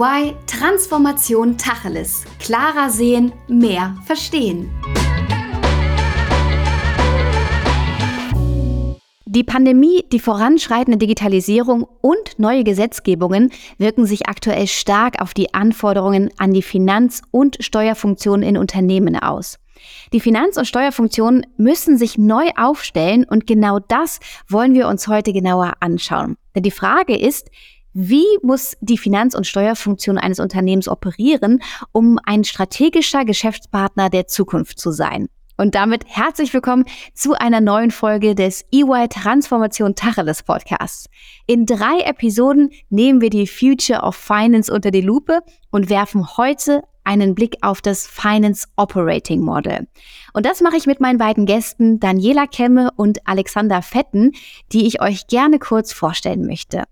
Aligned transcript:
EY 0.00 0.34
Transformation 0.46 1.58
Tacheles. 1.58 2.24
Klarer 2.38 2.88
sehen, 2.88 3.32
mehr 3.48 3.94
verstehen. 4.06 4.70
Die 9.26 9.44
Pandemie, 9.44 10.04
die 10.10 10.18
voranschreitende 10.18 10.96
Digitalisierung 10.96 11.86
und 12.00 12.38
neue 12.38 12.64
Gesetzgebungen 12.64 13.52
wirken 13.76 14.06
sich 14.06 14.26
aktuell 14.26 14.68
stark 14.68 15.20
auf 15.20 15.34
die 15.34 15.52
Anforderungen 15.52 16.30
an 16.38 16.54
die 16.54 16.62
Finanz- 16.62 17.20
und 17.30 17.58
Steuerfunktionen 17.60 18.48
in 18.48 18.56
Unternehmen 18.56 19.16
aus. 19.16 19.58
Die 20.14 20.20
Finanz- 20.20 20.56
und 20.56 20.66
Steuerfunktionen 20.66 21.46
müssen 21.58 21.98
sich 21.98 22.16
neu 22.16 22.48
aufstellen 22.56 23.24
und 23.24 23.46
genau 23.46 23.78
das 23.78 24.18
wollen 24.48 24.72
wir 24.72 24.88
uns 24.88 25.08
heute 25.08 25.32
genauer 25.34 25.74
anschauen. 25.80 26.36
Denn 26.54 26.62
die 26.62 26.70
Frage 26.70 27.16
ist, 27.16 27.50
wie 27.92 28.26
muss 28.42 28.76
die 28.80 28.98
Finanz- 28.98 29.34
und 29.34 29.46
Steuerfunktion 29.46 30.16
eines 30.16 30.38
Unternehmens 30.38 30.88
operieren, 30.88 31.60
um 31.92 32.18
ein 32.24 32.44
strategischer 32.44 33.24
Geschäftspartner 33.24 34.10
der 34.10 34.28
Zukunft 34.28 34.78
zu 34.78 34.92
sein? 34.92 35.28
Und 35.56 35.74
damit 35.74 36.04
herzlich 36.06 36.54
willkommen 36.54 36.84
zu 37.12 37.34
einer 37.34 37.60
neuen 37.60 37.90
Folge 37.90 38.34
des 38.34 38.64
EY 38.72 39.08
Transformation 39.08 39.94
Tacheles 39.94 40.42
Podcasts. 40.42 41.06
In 41.46 41.66
drei 41.66 42.00
Episoden 42.04 42.70
nehmen 42.88 43.20
wir 43.20 43.28
die 43.28 43.46
Future 43.46 44.00
of 44.00 44.16
Finance 44.16 44.72
unter 44.72 44.90
die 44.90 45.02
Lupe 45.02 45.40
und 45.70 45.90
werfen 45.90 46.36
heute 46.38 46.82
einen 47.04 47.34
Blick 47.34 47.56
auf 47.60 47.82
das 47.82 48.06
Finance 48.06 48.68
Operating 48.76 49.42
Model. 49.42 49.86
Und 50.32 50.46
das 50.46 50.60
mache 50.60 50.76
ich 50.76 50.86
mit 50.86 51.00
meinen 51.00 51.18
beiden 51.18 51.44
Gästen 51.44 51.98
Daniela 51.98 52.46
Kemme 52.46 52.90
und 52.96 53.26
Alexander 53.26 53.82
Fetten, 53.82 54.32
die 54.72 54.86
ich 54.86 55.02
euch 55.02 55.26
gerne 55.26 55.58
kurz 55.58 55.92
vorstellen 55.92 56.46
möchte. 56.46 56.84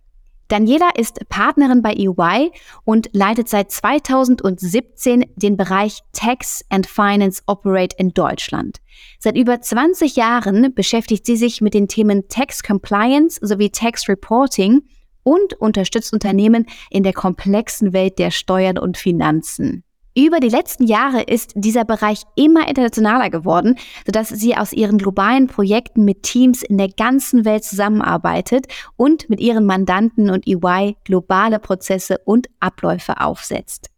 Daniela 0.48 0.90
ist 0.96 1.28
Partnerin 1.28 1.82
bei 1.82 1.92
EY 1.92 2.50
und 2.84 3.10
leitet 3.12 3.50
seit 3.50 3.70
2017 3.70 5.26
den 5.36 5.58
Bereich 5.58 6.00
Tax 6.12 6.64
and 6.70 6.86
Finance 6.86 7.42
Operate 7.46 7.94
in 7.98 8.14
Deutschland. 8.14 8.78
Seit 9.18 9.36
über 9.36 9.60
20 9.60 10.16
Jahren 10.16 10.74
beschäftigt 10.74 11.26
sie 11.26 11.36
sich 11.36 11.60
mit 11.60 11.74
den 11.74 11.86
Themen 11.86 12.28
Tax 12.28 12.62
Compliance 12.62 13.38
sowie 13.42 13.70
Tax 13.70 14.08
Reporting 14.08 14.80
und 15.22 15.52
unterstützt 15.54 16.14
Unternehmen 16.14 16.64
in 16.90 17.02
der 17.02 17.12
komplexen 17.12 17.92
Welt 17.92 18.18
der 18.18 18.30
Steuern 18.30 18.78
und 18.78 18.96
Finanzen. 18.96 19.84
Über 20.18 20.40
die 20.40 20.48
letzten 20.48 20.82
Jahre 20.82 21.22
ist 21.22 21.52
dieser 21.54 21.84
Bereich 21.84 22.22
immer 22.34 22.66
internationaler 22.66 23.30
geworden, 23.30 23.76
sodass 24.04 24.30
sie 24.30 24.56
aus 24.56 24.72
ihren 24.72 24.98
globalen 24.98 25.46
Projekten 25.46 26.04
mit 26.04 26.24
Teams 26.24 26.64
in 26.64 26.76
der 26.76 26.88
ganzen 26.88 27.44
Welt 27.44 27.62
zusammenarbeitet 27.62 28.66
und 28.96 29.30
mit 29.30 29.38
ihren 29.38 29.64
Mandanten 29.64 30.28
und 30.30 30.44
EY 30.48 30.96
globale 31.04 31.60
Prozesse 31.60 32.18
und 32.24 32.48
Abläufe 32.58 33.20
aufsetzt. 33.20 33.90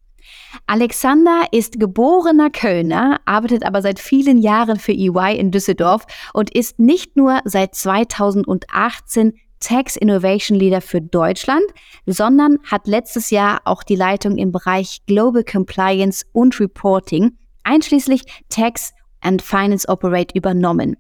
Alexander 0.67 1.45
ist 1.53 1.81
geborener 1.81 2.51
Kölner, 2.51 3.19
arbeitet 3.25 3.65
aber 3.65 3.81
seit 3.81 3.99
vielen 3.99 4.37
Jahren 4.37 4.79
für 4.79 4.93
EY 4.93 5.39
in 5.39 5.51
Düsseldorf 5.51 6.05
und 6.35 6.55
ist 6.55 6.79
nicht 6.79 7.17
nur 7.17 7.41
seit 7.47 7.75
2018 7.75 9.33
Tax 9.61 9.97
Innovation 9.97 10.59
Leader 10.59 10.81
für 10.81 11.01
Deutschland, 11.01 11.65
sondern 12.07 12.59
hat 12.65 12.87
letztes 12.87 13.31
Jahr 13.31 13.61
auch 13.65 13.83
die 13.83 13.97
Leitung 13.97 14.37
im 14.37 14.53
Bereich 14.53 15.03
Global 15.07 15.45
Compliance 15.45 16.25
und 16.33 16.59
Reporting, 16.59 17.37
einschließlich 17.63 18.23
Tax 18.49 18.93
and 19.21 19.43
Finance 19.43 19.87
Operate 19.89 20.35
übernommen. 20.35 20.97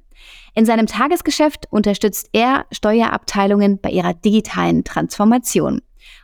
In 0.55 0.67
seinem 0.67 0.86
Tagesgeschäft 0.86 1.67
unterstützt 1.70 2.28
er 2.33 2.67
Steuerabteilungen 2.70 3.80
bei 3.80 3.91
ihrer 3.91 4.14
digitalen 4.14 4.84
Transformation. 4.84 5.80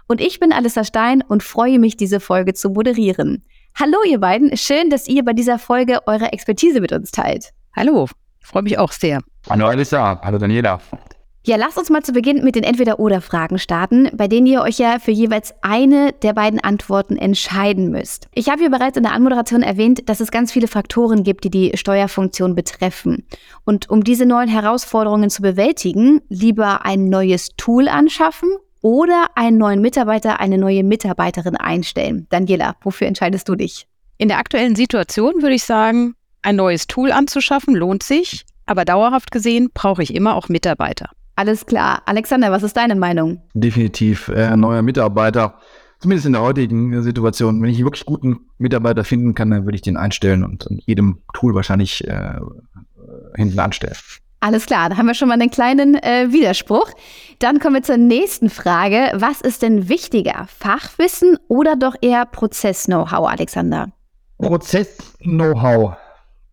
Und 0.07 0.21
ich 0.21 0.39
bin 0.39 0.53
Alissa 0.53 0.85
Stein 0.85 1.23
und 1.27 1.43
freue 1.43 1.79
mich, 1.79 1.97
diese 1.97 2.21
Folge 2.21 2.55
zu 2.55 2.71
moderieren. 2.71 3.45
Hallo 3.75 3.99
ihr 4.09 4.21
beiden, 4.21 4.57
schön, 4.57 4.91
dass 4.91 5.09
ihr 5.09 5.25
bei 5.25 5.33
dieser 5.33 5.59
Folge 5.59 6.01
eure 6.07 6.33
Expertise 6.33 6.81
mit 6.81 6.93
uns 6.93 7.11
teilt. 7.11 7.51
Hallo, 7.75 8.09
freue 8.41 8.63
mich 8.63 8.79
auch 8.79 8.93
sehr. 8.93 9.21
Hallo 9.49 9.67
Alissa, 9.67 10.21
hallo 10.23 10.39
Daniela. 10.39 10.81
Ja, 11.49 11.55
lasst 11.55 11.79
uns 11.79 11.91
mal 11.91 12.03
zu 12.03 12.11
Beginn 12.11 12.43
mit 12.43 12.57
den 12.57 12.65
Entweder-Oder-Fragen 12.65 13.61
starten, 13.61 14.11
bei 14.13 14.27
denen 14.27 14.49
ihr 14.49 14.63
euch 14.63 14.79
ja 14.79 14.99
für 14.99 15.13
jeweils 15.13 15.55
eine 15.63 16.13
der 16.13 16.33
beiden 16.33 16.59
Antworten 16.59 17.17
entscheiden 17.17 17.93
müsst. 17.93 18.27
Ich 18.35 18.49
habe 18.49 18.65
ja 18.65 18.69
bereits 18.69 18.97
in 18.97 19.05
der 19.05 19.13
Anmoderation 19.13 19.63
erwähnt, 19.63 20.09
dass 20.09 20.19
es 20.19 20.33
ganz 20.33 20.51
viele 20.51 20.67
Faktoren 20.67 21.23
gibt, 21.23 21.45
die 21.45 21.51
die 21.51 21.77
Steuerfunktion 21.77 22.57
betreffen. 22.57 23.29
Und 23.65 23.89
um 23.89 24.03
diese 24.03 24.27
neuen 24.27 24.49
Herausforderungen 24.49 25.31
zu 25.31 25.41
bewältigen, 25.41 26.21
lieber 26.29 26.85
ein 26.85 27.11
neues 27.11 27.51
Tool 27.57 27.87
anschaffen 27.87 28.49
oder 28.83 29.27
einen 29.37 29.57
neuen 29.57 29.81
Mitarbeiter, 29.81 30.41
eine 30.41 30.59
neue 30.59 30.83
Mitarbeiterin 30.83 31.55
einstellen. 31.55 32.27
Daniela, 32.29 32.75
wofür 32.83 33.07
entscheidest 33.07 33.49
du 33.49 33.55
dich? 33.55 33.87
In 34.19 34.27
der 34.27 34.39
aktuellen 34.39 34.75
Situation 34.75 35.43
würde 35.43 35.55
ich 35.55 35.63
sagen, 35.63 36.17
ein 36.43 36.57
neues 36.57 36.89
Tool 36.89 37.13
anzuschaffen 37.13 37.77
lohnt 37.77 38.03
sich, 38.03 38.45
aber 38.67 38.85
dauerhaft 38.85 39.31
gesehen 39.31 39.71
brauche 39.73 40.03
ich 40.03 40.13
immer 40.13 40.35
auch 40.35 40.49
Mitarbeiter. 40.49 41.11
Alles 41.37 41.67
klar. 41.67 42.03
Alexander, 42.07 42.51
was 42.51 42.63
ist 42.63 42.77
deine 42.77 42.95
Meinung? 42.95 43.43
Definitiv 43.55 44.29
äh, 44.29 44.57
neuer 44.57 44.83
Mitarbeiter. 44.83 45.59
Zumindest 45.99 46.27
in 46.27 46.33
der 46.33 46.43
heutigen 46.43 47.03
Situation. 47.03 47.63
Wenn 47.63 47.71
ich 47.71 47.83
wirklich 47.83 48.05
guten 48.05 48.41
Mitarbeiter 48.59 49.05
finden 49.05 49.35
kann, 49.35 49.51
dann 49.51 49.65
würde 49.65 49.77
ich 49.77 49.83
den 49.83 49.97
einstellen 49.97 50.45
und 50.45 50.67
in 50.67 50.79
jedem 50.85 51.23
Tool 51.33 51.55
wahrscheinlich 51.55 52.07
äh, 52.07 52.39
hinten 53.37 53.59
anstellen. 53.59 53.97
Alles 54.41 54.67
klar, 54.67 54.91
da 54.91 54.97
haben 54.97 55.07
wir 55.07 55.15
schon 55.15 55.29
mal 55.29 55.35
einen 55.35 55.51
kleinen 55.51 55.95
äh, 55.95 56.31
Widerspruch. 56.31 56.91
Dann 57.39 57.59
kommen 57.59 57.77
wir 57.77 57.83
zur 57.83 57.97
nächsten 57.97 58.51
Frage. 58.51 59.11
Was 59.15 59.41
ist 59.41 59.63
denn 59.63 59.89
wichtiger, 59.89 60.47
Fachwissen 60.47 61.39
oder 61.49 61.75
doch 61.77 61.97
eher 62.01 62.27
Prozess-Know-how, 62.27 63.29
Alexander? 63.29 63.89
Prozess-Know-how. 64.39 65.97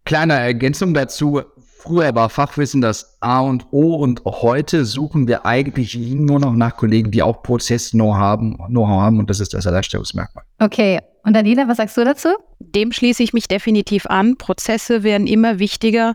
Kleine 0.06 0.34
Ergänzung 0.34 0.94
dazu. 0.94 1.42
Früher 1.84 2.16
war 2.16 2.30
Fachwissen 2.30 2.80
das 2.80 3.18
A 3.20 3.42
und 3.42 3.66
O 3.72 3.96
und 3.96 4.22
heute 4.24 4.86
suchen 4.86 5.28
wir 5.28 5.46
eigentlich 5.46 5.98
nur 5.98 6.40
noch 6.40 6.54
nach 6.54 6.78
Kollegen, 6.78 7.12
die 7.12 7.22
auch 7.22 7.44
Prozess-Know-how 7.44 8.16
haben, 8.16 8.56
Know 8.70 8.88
haben 8.88 9.20
und 9.20 9.30
das 9.30 9.42
ist 9.42 9.54
das 9.54 9.68
Alleinstellungsmerkmal. 9.68 10.46
Okay, 10.60 11.02
und 11.26 11.34
Daniela, 11.34 11.68
was 11.68 11.76
sagst 11.76 11.98
du 11.98 12.06
dazu? 12.06 12.30
Dem 12.60 12.94
schließe 12.94 13.22
ich 13.22 13.34
mich 13.34 13.50
definitiv 13.50 14.06
an. 14.06 14.38
Prozesse 14.38 15.04
werden 15.04 15.28
immer 15.28 15.60
wichtiger 15.60 16.14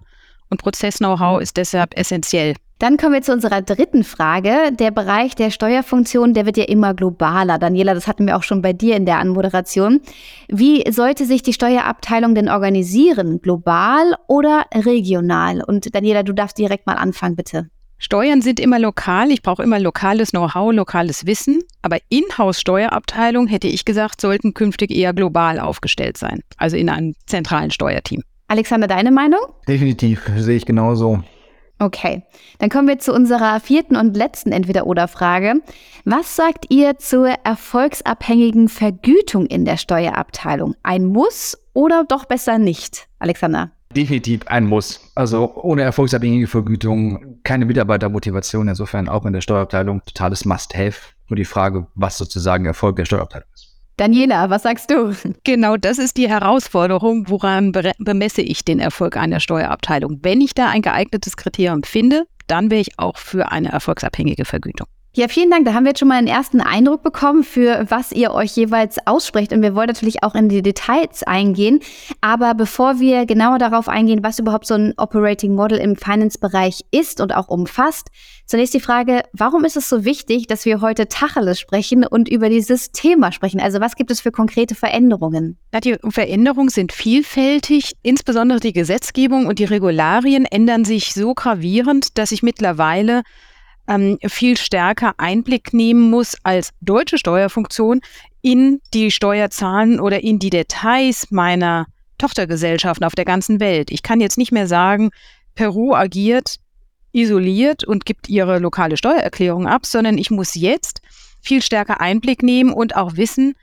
und 0.49 0.57
Prozess-Know-how 0.57 1.43
ist 1.43 1.59
deshalb 1.59 1.95
essentiell. 1.99 2.55
Dann 2.79 2.97
kommen 2.97 3.15
wir 3.15 3.23
zu 3.23 3.33
unserer 3.33 3.61
dritten 3.61 4.05
Frage. 4.05 4.71
Der 4.73 4.93
Bereich 4.93 5.35
der 5.35 5.51
Steuerfunktion, 5.51 6.33
der 6.33 6.47
wird 6.47 6.57
ja 6.57 6.65
immer 6.65 6.95
globaler. 6.95 7.59
Daniela, 7.59 7.93
das 7.93 8.07
hatten 8.07 8.25
wir 8.27 8.37
auch 8.37 8.45
schon 8.45 8.63
bei 8.63 8.73
dir 8.73 8.95
in 8.95 9.05
der 9.05 9.19
Anmoderation. 9.19 10.01
Wie 10.47 10.85
sollte 10.89 11.25
sich 11.25 11.43
die 11.43 11.53
Steuerabteilung 11.53 12.37
denn 12.37 12.49
organisieren? 12.49 13.41
Global 13.43 14.15
oder 14.29 14.67
regional? 14.73 15.61
Und 15.65 15.93
Daniela, 15.93 16.23
du 16.23 16.33
darfst 16.33 16.57
direkt 16.57 16.87
mal 16.87 16.95
anfangen, 16.95 17.35
bitte. 17.35 17.69
Steuern 17.99 18.43
sind 18.43 18.61
immer 18.61 18.79
lokal. 18.79 19.33
Ich 19.33 19.43
brauche 19.43 19.65
immer 19.65 19.81
lokales 19.81 20.31
Know-how, 20.31 20.73
lokales 20.73 21.27
Wissen. 21.27 21.65
Aber 21.83 21.99
Inhouse-Steuerabteilung, 22.11 23.49
hätte 23.49 23.67
ich 23.67 23.85
gesagt, 23.87 24.21
sollten 24.21 24.55
künftig 24.55 24.93
eher 24.93 25.13
global 25.13 25.59
aufgestellt 25.59 26.17
sein. 26.17 26.43
Also 26.57 26.77
in 26.77 26.89
einem 26.91 27.15
zentralen 27.27 27.73
Steuerteam. 27.73 28.23
Alexander, 28.47 28.87
deine 28.87 29.11
Meinung? 29.11 29.41
Definitiv, 29.67 30.31
sehe 30.37 30.57
ich 30.57 30.65
genauso. 30.65 31.25
Okay, 31.81 32.25
dann 32.59 32.71
kommen 32.71 32.89
wir 32.89 32.99
zu 32.99 33.15
unserer 33.15 33.61
vierten 33.61 33.95
und 33.95 34.17
letzten 34.17 34.51
Entweder-Oder-Frage. 34.51 35.63
Was 36.05 36.35
sagt 36.35 36.67
ihr 36.71 36.99
zur 36.99 37.29
erfolgsabhängigen 37.45 38.69
Vergütung 38.69 39.47
in 39.47 39.65
der 39.65 39.77
Steuerabteilung? 39.77 40.75
Ein 40.83 41.05
Muss 41.05 41.57
oder 41.75 42.05
doch 42.05 42.25
besser 42.25 42.59
nicht, 42.59 43.07
Alexander? 43.21 43.71
Definitiv 43.95 44.47
ein 44.49 44.67
Muss. 44.67 45.01
Also 45.15 45.55
ohne 45.55 45.83
erfolgsabhängige 45.83 46.47
Vergütung 46.47 47.41
keine 47.45 47.65
Mitarbeitermotivation. 47.65 48.69
Insofern 48.69 49.09
auch 49.09 49.25
in 49.25 49.33
der 49.33 49.41
Steuerabteilung 49.41 50.03
totales 50.05 50.45
Must-Have. 50.45 51.15
Nur 51.29 51.37
die 51.37 51.45
Frage, 51.45 51.87
was 51.95 52.19
sozusagen 52.19 52.67
Erfolg 52.67 52.97
der 52.97 53.05
Steuerabteilung 53.05 53.49
ist. 53.55 53.58
Daniela, 53.99 54.49
was 54.49 54.63
sagst 54.63 54.93
du? 54.93 55.13
Genau, 55.43 55.77
das 55.77 55.99
ist 55.99 56.17
die 56.17 56.29
Herausforderung. 56.29 57.29
Woran 57.29 57.73
bemesse 57.73 58.43
ich 58.43 58.65
den 58.65 58.79
Erfolg 58.79 59.17
einer 59.17 59.41
Steuerabteilung? 59.41 60.21
Wenn 60.23 60.41
ich 60.41 60.55
da 60.55 60.69
ein 60.69 60.83
geeignetes 60.83 61.37
Kriterium 61.37 61.83
finde, 61.83 62.25
dann 62.47 62.71
wäre 62.71 62.81
ich 62.81 62.97
auch 62.99 63.19
für 63.19 63.51
eine 63.51 63.73
erfolgsabhängige 63.73 64.45
Vergütung. 64.45 64.87
Ja, 65.15 65.27
vielen 65.27 65.51
Dank. 65.51 65.65
Da 65.65 65.73
haben 65.73 65.85
wir 65.85 65.91
jetzt 65.91 66.01
schon 66.01 66.09
mal 66.09 66.19
einen 66.19 66.29
ersten 66.29 66.61
Eindruck 66.61 67.03
bekommen, 67.03 67.43
für 67.43 67.87
was 67.89 68.13
ihr 68.13 68.31
euch 68.33 68.55
jeweils 68.55 68.99
aussprecht. 69.07 69.53
Und 69.53 69.63
wir 69.63 69.75
wollen 69.75 69.89
natürlich 69.89 70.23
auch 70.23 70.35
in 70.35 70.49
die 70.51 70.63
Details 70.63 71.23
eingehen. 71.23 71.81
Aber 72.21 72.55
bevor 72.55 73.01
wir 73.01 73.25
genauer 73.25 73.59
darauf 73.59 73.89
eingehen, 73.89 74.23
was 74.23 74.39
überhaupt 74.39 74.67
so 74.67 74.75
ein 74.75 74.93
Operating 74.99 75.55
Model 75.55 75.79
im 75.79 75.97
Finance-Bereich 75.97 76.83
ist 76.91 77.21
und 77.21 77.35
auch 77.35 77.49
umfasst, 77.49 78.09
zunächst 78.45 78.75
die 78.75 78.81
Frage, 78.81 79.23
warum 79.33 79.65
ist 79.65 79.77
es 79.77 79.89
so 79.89 80.05
wichtig, 80.05 80.47
dass 80.47 80.67
wir 80.67 80.83
heute 80.83 81.09
Tacheles 81.09 81.59
sprechen 81.59 82.07
und 82.07 82.29
über 82.29 82.51
dieses 82.51 82.93
Thema 82.93 83.33
sprechen? 83.33 83.61
Also 83.61 83.81
was 83.81 83.97
gibt 83.97 84.11
es 84.11 84.21
für 84.21 84.31
konkrete 84.31 84.75
Veränderungen? 84.75 85.59
Ja, 85.73 85.81
die 85.81 85.97
Veränderungen 86.11 86.69
sind 86.69 86.93
vielfältig. 86.93 87.93
Insbesondere 88.03 88.61
die 88.61 88.75
Gesetzgebung 88.75 89.47
und 89.47 89.59
die 89.59 89.65
Regularien 89.65 90.45
ändern 90.45 90.85
sich 90.85 91.15
so 91.15 91.35
gravierend, 91.35 92.19
dass 92.19 92.31
ich 92.31 92.43
mittlerweile 92.43 93.23
ähm, 93.89 94.19
viel 94.27 94.57
stärker 94.57 95.15
Einblick 95.19 95.73
nehmen 95.73 96.11
muss 96.11 96.37
als 96.43 96.71
deutsche 96.81 97.19
Steuerfunktion 97.19 98.01
in 98.43 98.81
die 98.95 99.11
Steuerzahlen 99.11 100.01
oder 100.01 100.23
in 100.23 100.39
die 100.39 100.51
Details 100.51 101.31
meiner 101.31 101.87
Tochtergesellschaften 102.19 103.05
auf 103.05 103.15
der 103.15 103.25
ganzen 103.25 103.61
Welt. 103.61 103.91
Ich 103.91 104.03
kann 104.03 104.21
jetzt 104.21 104.39
nicht 104.39 104.53
mehr 104.53 104.67
sagen, 104.67 105.11
Peru 105.55 105.95
agiert 105.95 106.59
isoliert 107.13 107.85
und 107.85 108.05
gibt 108.05 108.29
ihre 108.29 108.59
lokale 108.59 108.97
Steuererklärung 108.97 109.67
ab, 109.67 109.87
sondern 109.87 110.19
ich 110.19 110.31
muss 110.31 110.55
jetzt 110.55 111.01
viel 111.41 111.63
stärker 111.63 112.01
Einblick 112.01 112.43
nehmen 112.43 112.73
und 112.73 112.97
auch 112.97 113.17
wissen, 113.17 113.55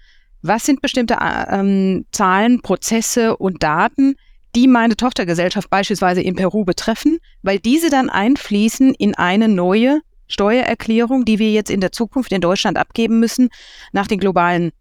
was 0.41 0.65
sind 0.65 0.81
bestimmte 0.81 1.17
ähm, 1.21 2.05
Zahlen, 2.11 2.61
Prozesse 2.61 3.37
und 3.37 3.63
Daten, 3.63 4.15
die 4.55 4.67
meine 4.67 4.95
Tochtergesellschaft 4.95 5.69
beispielsweise 5.69 6.21
in 6.21 6.35
Peru 6.35 6.63
betreffen, 6.63 7.19
weil 7.41 7.59
diese 7.59 7.89
dann 7.89 8.09
einfließen 8.09 8.93
in 8.93 9.15
eine 9.15 9.47
neue 9.47 10.01
Steuererklärung, 10.27 11.25
die 11.25 11.39
wir 11.39 11.51
jetzt 11.51 11.69
in 11.69 11.81
der 11.81 11.91
Zukunft 11.91 12.31
in 12.31 12.41
Deutschland 12.41 12.77
abgeben 12.77 13.19
müssen, 13.19 13.49
nach 13.91 14.07
den 14.07 14.19
globalen 14.19 14.71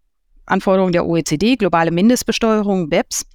Anforderungen 0.47 0.93
der 0.93 1.07
OECD, 1.07 1.57
globale 1.57 1.91
Mindestbesteuerung, 1.91 2.89
BEPS, 2.89 3.27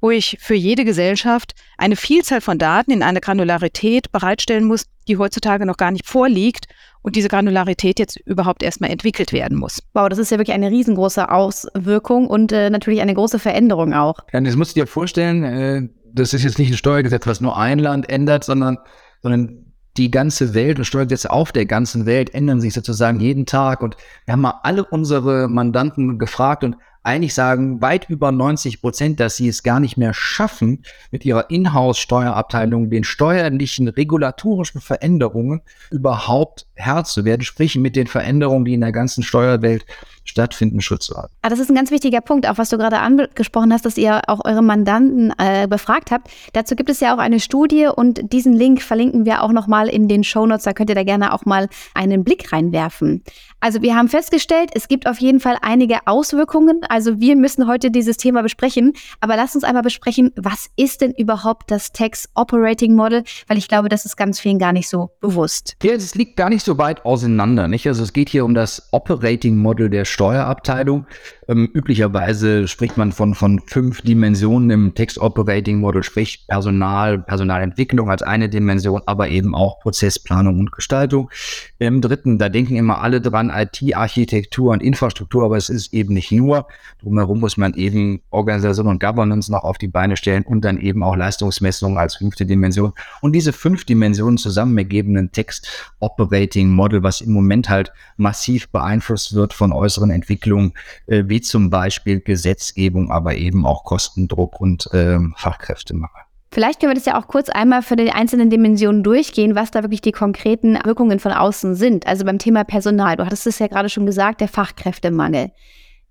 wo 0.00 0.10
ich 0.10 0.38
für 0.40 0.54
jede 0.54 0.84
Gesellschaft 0.84 1.54
eine 1.76 1.96
Vielzahl 1.96 2.40
von 2.40 2.58
Daten 2.58 2.92
in 2.92 3.02
einer 3.02 3.20
Granularität 3.20 4.12
bereitstellen 4.12 4.64
muss, 4.64 4.86
die 5.08 5.16
heutzutage 5.16 5.66
noch 5.66 5.76
gar 5.76 5.90
nicht 5.90 6.06
vorliegt 6.06 6.66
und 7.02 7.16
diese 7.16 7.28
Granularität 7.28 7.98
jetzt 7.98 8.16
überhaupt 8.24 8.62
erstmal 8.62 8.90
entwickelt 8.90 9.32
werden 9.32 9.58
muss. 9.58 9.82
Wow, 9.94 10.08
das 10.08 10.18
ist 10.18 10.30
ja 10.30 10.38
wirklich 10.38 10.54
eine 10.54 10.70
riesengroße 10.70 11.30
Auswirkung 11.30 12.28
und 12.28 12.52
äh, 12.52 12.70
natürlich 12.70 13.00
eine 13.00 13.14
große 13.14 13.38
Veränderung 13.38 13.94
auch. 13.94 14.20
Ja, 14.32 14.40
das 14.40 14.56
musst 14.56 14.76
du 14.76 14.80
dir 14.80 14.86
vorstellen, 14.86 15.42
äh, 15.42 15.88
das 16.12 16.32
ist 16.32 16.44
jetzt 16.44 16.58
nicht 16.58 16.70
ein 16.70 16.76
Steuergesetz, 16.76 17.26
was 17.26 17.40
nur 17.40 17.56
ein 17.56 17.78
Land 17.78 18.08
ändert, 18.08 18.44
sondern, 18.44 18.78
sondern 19.22 19.67
die 19.98 20.10
ganze 20.10 20.54
Welt 20.54 20.78
und 20.78 20.84
Steuergesetze 20.84 21.30
auf 21.30 21.52
der 21.52 21.66
ganzen 21.66 22.06
Welt 22.06 22.32
ändern 22.32 22.60
sich 22.60 22.72
sozusagen 22.72 23.20
jeden 23.20 23.46
Tag. 23.46 23.82
Und 23.82 23.96
wir 24.24 24.32
haben 24.32 24.40
mal 24.40 24.60
alle 24.62 24.84
unsere 24.84 25.48
Mandanten 25.48 26.18
gefragt 26.18 26.64
und 26.64 26.76
eigentlich 27.08 27.32
sagen 27.32 27.80
weit 27.80 28.10
über 28.10 28.30
90 28.30 28.82
Prozent, 28.82 29.18
dass 29.18 29.36
sie 29.36 29.48
es 29.48 29.62
gar 29.62 29.80
nicht 29.80 29.96
mehr 29.96 30.12
schaffen, 30.12 30.84
mit 31.10 31.24
ihrer 31.24 31.50
Inhouse-Steuerabteilung 31.50 32.90
den 32.90 33.02
steuerlichen, 33.02 33.88
regulatorischen 33.88 34.80
Veränderungen 34.80 35.62
überhaupt 35.90 36.66
Herr 36.74 37.04
zu 37.04 37.24
werden, 37.24 37.42
sprich 37.42 37.76
mit 37.76 37.96
den 37.96 38.06
Veränderungen, 38.06 38.66
die 38.66 38.74
in 38.74 38.82
der 38.82 38.92
ganzen 38.92 39.22
Steuerwelt 39.22 39.86
stattfinden, 40.24 40.80
Schutz 40.80 41.06
zu 41.06 41.16
halten. 41.16 41.32
Ah, 41.42 41.48
das 41.48 41.58
ist 41.58 41.70
ein 41.70 41.74
ganz 41.74 41.90
wichtiger 41.90 42.20
Punkt, 42.20 42.46
auch 42.46 42.58
was 42.58 42.68
du 42.68 42.76
gerade 42.76 42.98
angesprochen 42.98 43.72
hast, 43.72 43.86
dass 43.86 43.96
ihr 43.96 44.28
auch 44.28 44.44
eure 44.44 44.62
Mandanten 44.62 45.32
äh, 45.38 45.66
befragt 45.66 46.10
habt. 46.10 46.30
Dazu 46.52 46.76
gibt 46.76 46.90
es 46.90 47.00
ja 47.00 47.14
auch 47.14 47.18
eine 47.18 47.40
Studie 47.40 47.88
und 47.94 48.32
diesen 48.32 48.52
Link 48.52 48.82
verlinken 48.82 49.24
wir 49.24 49.42
auch 49.42 49.52
nochmal 49.52 49.88
in 49.88 50.08
den 50.08 50.24
Shownotes. 50.24 50.64
Da 50.64 50.74
könnt 50.74 50.90
ihr 50.90 50.94
da 50.94 51.04
gerne 51.04 51.32
auch 51.32 51.46
mal 51.46 51.68
einen 51.94 52.22
Blick 52.22 52.52
reinwerfen. 52.52 53.24
Also 53.60 53.82
wir 53.82 53.96
haben 53.96 54.08
festgestellt, 54.08 54.70
es 54.74 54.86
gibt 54.86 55.08
auf 55.08 55.18
jeden 55.18 55.40
Fall 55.40 55.56
einige 55.62 56.06
Auswirkungen. 56.06 56.80
Also 56.88 57.18
wir 57.20 57.34
müssen 57.34 57.66
heute 57.66 57.90
dieses 57.90 58.16
Thema 58.16 58.42
besprechen. 58.42 58.92
Aber 59.20 59.36
lasst 59.36 59.56
uns 59.56 59.64
einmal 59.64 59.82
besprechen, 59.82 60.32
was 60.36 60.68
ist 60.76 61.00
denn 61.00 61.12
überhaupt 61.12 61.70
das 61.70 61.92
Tax 61.92 62.28
Operating 62.34 62.94
Model? 62.94 63.24
Weil 63.48 63.58
ich 63.58 63.68
glaube, 63.68 63.88
das 63.88 64.04
ist 64.04 64.16
ganz 64.16 64.38
vielen 64.38 64.58
gar 64.58 64.72
nicht 64.72 64.88
so 64.88 65.10
bewusst. 65.20 65.76
Ja, 65.82 65.92
es 65.92 66.14
liegt 66.14 66.36
gar 66.36 66.50
nicht 66.50 66.64
so 66.64 66.78
weit 66.78 67.04
auseinander. 67.04 67.66
Nicht? 67.66 67.86
Also 67.88 68.04
es 68.04 68.12
geht 68.12 68.28
hier 68.28 68.44
um 68.44 68.54
das 68.54 68.88
Operating 68.92 69.56
Model 69.56 69.90
der 69.90 70.04
Steuerabteilung. 70.04 71.06
Ähm, 71.50 71.70
üblicherweise 71.72 72.68
spricht 72.68 72.98
man 72.98 73.10
von, 73.10 73.34
von 73.34 73.60
fünf 73.60 74.02
Dimensionen 74.02 74.68
im 74.70 74.94
Text 74.94 75.18
Operating 75.18 75.80
Model, 75.80 76.02
sprich 76.02 76.46
Personal, 76.46 77.18
Personalentwicklung 77.18 78.10
als 78.10 78.20
eine 78.20 78.50
Dimension, 78.50 79.00
aber 79.06 79.28
eben 79.30 79.54
auch 79.54 79.80
Prozessplanung 79.80 80.58
und 80.58 80.72
Gestaltung. 80.72 81.30
Im 81.78 82.02
dritten, 82.02 82.38
da 82.38 82.50
denken 82.50 82.76
immer 82.76 83.00
alle 83.00 83.22
dran, 83.22 83.50
IT-Architektur 83.50 84.72
und 84.72 84.82
Infrastruktur, 84.82 85.44
aber 85.44 85.56
es 85.56 85.70
ist 85.70 85.94
eben 85.94 86.12
nicht 86.12 86.30
nur. 86.32 86.68
Drumherum 87.00 87.40
muss 87.40 87.56
man 87.56 87.72
eben 87.74 88.20
Organisation 88.28 88.86
und 88.86 89.00
Governance 89.00 89.50
noch 89.50 89.64
auf 89.64 89.78
die 89.78 89.88
Beine 89.88 90.18
stellen 90.18 90.42
und 90.42 90.66
dann 90.66 90.78
eben 90.78 91.02
auch 91.02 91.16
Leistungsmessungen 91.16 91.96
als 91.96 92.16
fünfte 92.16 92.44
Dimension. 92.44 92.92
Und 93.22 93.32
diese 93.32 93.54
fünf 93.54 93.86
Dimensionen 93.86 94.36
zusammen 94.36 94.76
ergeben 94.76 95.16
einen 95.16 95.32
Text 95.32 95.92
Operating 96.00 96.68
Model, 96.68 97.02
was 97.02 97.22
im 97.22 97.32
Moment 97.32 97.70
halt 97.70 97.90
massiv 98.18 98.68
beeinflusst 98.68 99.34
wird 99.34 99.54
von 99.54 99.72
äußeren 99.72 100.10
Entwicklungen, 100.10 100.74
äh, 101.06 101.26
wie 101.38 101.40
zum 101.40 101.70
Beispiel 101.70 102.20
Gesetzgebung, 102.20 103.12
aber 103.12 103.36
eben 103.36 103.64
auch 103.64 103.84
Kostendruck 103.84 104.60
und 104.60 104.92
äh, 104.92 105.18
Fachkräftemangel. 105.36 106.22
Vielleicht 106.50 106.80
können 106.80 106.90
wir 106.90 106.94
das 106.96 107.04
ja 107.04 107.20
auch 107.20 107.28
kurz 107.28 107.48
einmal 107.48 107.82
für 107.82 107.94
die 107.94 108.10
einzelnen 108.10 108.50
Dimensionen 108.50 109.04
durchgehen, 109.04 109.54
was 109.54 109.70
da 109.70 109.82
wirklich 109.82 110.00
die 110.00 110.12
konkreten 110.12 110.78
Wirkungen 110.84 111.20
von 111.20 111.30
außen 111.30 111.76
sind. 111.76 112.06
Also 112.06 112.24
beim 112.24 112.38
Thema 112.38 112.64
Personal, 112.64 113.16
du 113.16 113.24
hattest 113.24 113.46
es 113.46 113.60
ja 113.60 113.68
gerade 113.68 113.88
schon 113.88 114.06
gesagt, 114.06 114.40
der 114.40 114.48
Fachkräftemangel. 114.48 115.52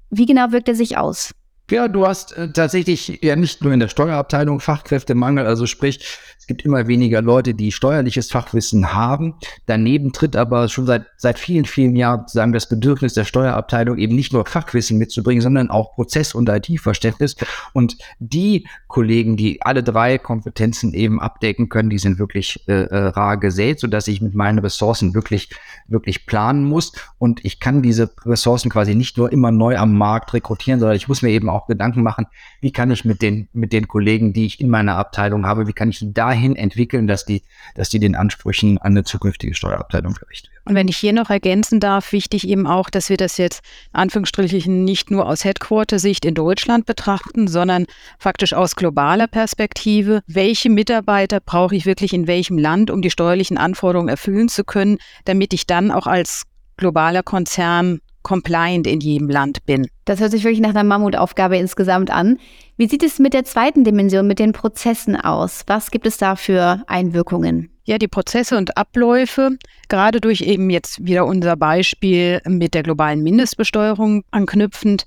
Wie 0.09 0.25
genau 0.25 0.51
wirkt 0.51 0.69
er 0.69 0.75
sich 0.75 0.97
aus? 0.97 1.33
Ja, 1.69 1.89
du 1.89 2.07
hast 2.07 2.37
äh, 2.37 2.53
tatsächlich 2.53 3.19
ja 3.21 3.35
nicht 3.35 3.61
nur 3.61 3.73
in 3.73 3.81
der 3.81 3.89
Steuerabteilung 3.89 4.61
Fachkräftemangel, 4.61 5.45
also 5.45 5.65
sprich, 5.65 6.17
gibt 6.47 6.63
immer 6.63 6.87
weniger 6.87 7.21
Leute, 7.21 7.53
die 7.53 7.71
steuerliches 7.71 8.31
Fachwissen 8.31 8.93
haben. 8.93 9.35
Daneben 9.65 10.13
tritt 10.13 10.35
aber 10.35 10.69
schon 10.69 10.85
seit, 10.85 11.05
seit 11.17 11.37
vielen, 11.37 11.65
vielen 11.65 11.95
Jahren 11.95 12.23
sagen 12.27 12.53
das 12.53 12.69
Bedürfnis 12.69 13.13
der 13.13 13.25
Steuerabteilung 13.25 13.97
eben 13.97 14.15
nicht 14.15 14.33
nur 14.33 14.45
Fachwissen 14.45 14.97
mitzubringen, 14.97 15.41
sondern 15.41 15.69
auch 15.69 15.93
Prozess- 15.93 16.33
und 16.33 16.49
IT-Verständnis. 16.49 17.35
Und 17.73 17.97
die 18.19 18.65
Kollegen, 18.87 19.35
die 19.35 19.61
alle 19.61 19.83
drei 19.83 20.17
Kompetenzen 20.17 20.93
eben 20.93 21.19
abdecken 21.19 21.69
können, 21.69 21.89
die 21.89 21.99
sind 21.99 22.17
wirklich 22.17 22.63
äh, 22.67 22.83
äh, 22.83 23.07
rar 23.07 23.37
gesät, 23.37 23.79
sodass 23.79 24.07
ich 24.07 24.21
mit 24.21 24.33
meinen 24.33 24.59
Ressourcen 24.59 25.13
wirklich, 25.13 25.49
wirklich 25.87 26.25
planen 26.25 26.63
muss. 26.63 26.93
Und 27.19 27.43
ich 27.43 27.59
kann 27.59 27.81
diese 27.81 28.09
Ressourcen 28.25 28.69
quasi 28.71 28.95
nicht 28.95 29.17
nur 29.17 29.31
immer 29.31 29.51
neu 29.51 29.77
am 29.77 29.97
Markt 29.97 30.33
rekrutieren, 30.33 30.79
sondern 30.79 30.95
ich 30.95 31.09
muss 31.09 31.21
mir 31.21 31.29
eben 31.29 31.49
auch 31.49 31.67
Gedanken 31.67 32.03
machen, 32.03 32.27
wie 32.61 32.71
kann 32.71 32.89
ich 32.89 33.03
mit 33.03 33.21
den, 33.21 33.49
mit 33.51 33.73
den 33.73 33.87
Kollegen, 33.87 34.31
die 34.31 34.45
ich 34.45 34.61
in 34.61 34.69
meiner 34.69 34.95
Abteilung 34.95 35.45
habe, 35.45 35.67
wie 35.67 35.73
kann 35.73 35.89
ich 35.89 36.01
dahin 36.13 36.36
dahin 36.37 36.55
entwickeln, 36.55 37.07
dass 37.07 37.25
die, 37.25 37.41
dass 37.75 37.89
die 37.89 37.99
den 37.99 38.15
Ansprüchen 38.15 38.77
an 38.77 38.91
eine 38.91 39.03
zukünftige 39.03 39.55
Steuerabteilung 39.55 40.13
gerecht 40.13 40.49
werden. 40.49 40.61
Und 40.65 40.75
wenn 40.75 40.87
ich 40.87 40.97
hier 40.97 41.13
noch 41.13 41.29
ergänzen 41.29 41.79
darf, 41.79 42.11
wichtig 42.11 42.47
eben 42.47 42.67
auch, 42.67 42.89
dass 42.89 43.09
wir 43.09 43.17
das 43.17 43.37
jetzt 43.37 43.61
Anführungsstrichen 43.93 44.83
nicht 44.83 45.09
nur 45.09 45.27
aus 45.27 45.43
Headquarter-Sicht 45.43 46.25
in 46.25 46.35
Deutschland 46.35 46.85
betrachten, 46.85 47.47
sondern 47.47 47.85
faktisch 48.19 48.53
aus 48.53 48.75
globaler 48.75 49.27
Perspektive. 49.27 50.21
Welche 50.27 50.69
Mitarbeiter 50.69 51.39
brauche 51.39 51.75
ich 51.75 51.85
wirklich 51.85 52.13
in 52.13 52.27
welchem 52.27 52.57
Land, 52.57 52.91
um 52.91 53.01
die 53.01 53.11
steuerlichen 53.11 53.57
Anforderungen 53.57 54.09
erfüllen 54.09 54.49
zu 54.49 54.63
können, 54.63 54.97
damit 55.25 55.53
ich 55.53 55.65
dann 55.67 55.91
auch 55.91 56.05
als 56.05 56.43
globaler 56.75 57.23
Konzern 57.23 57.99
compliant 58.27 58.85
in 58.87 58.99
jedem 58.99 59.29
Land 59.29 59.65
bin. 59.65 59.87
Das 60.03 60.19
hört 60.19 60.31
sich 60.31 60.43
wirklich 60.43 60.59
nach 60.59 60.71
einer 60.71 60.83
Mammutaufgabe 60.83 61.55
insgesamt 61.57 62.11
an. 62.11 62.39
Wie 62.75 62.89
sieht 62.89 63.01
es 63.01 63.19
mit 63.19 63.33
der 63.33 63.45
zweiten 63.45 63.85
Dimension, 63.85 64.27
mit 64.27 64.37
den 64.37 64.51
Prozessen 64.51 65.15
aus? 65.15 65.63
Was 65.67 65.91
gibt 65.91 66.05
es 66.05 66.17
da 66.17 66.35
für 66.35 66.83
Einwirkungen? 66.87 67.69
Ja, 67.85 67.97
die 67.97 68.09
Prozesse 68.09 68.57
und 68.57 68.75
Abläufe, 68.75 69.57
gerade 69.87 70.19
durch 70.19 70.41
eben 70.41 70.69
jetzt 70.69 71.05
wieder 71.05 71.25
unser 71.25 71.55
Beispiel 71.55 72.41
mit 72.45 72.73
der 72.73 72.83
globalen 72.83 73.23
Mindestbesteuerung 73.23 74.25
anknüpfend, 74.29 75.05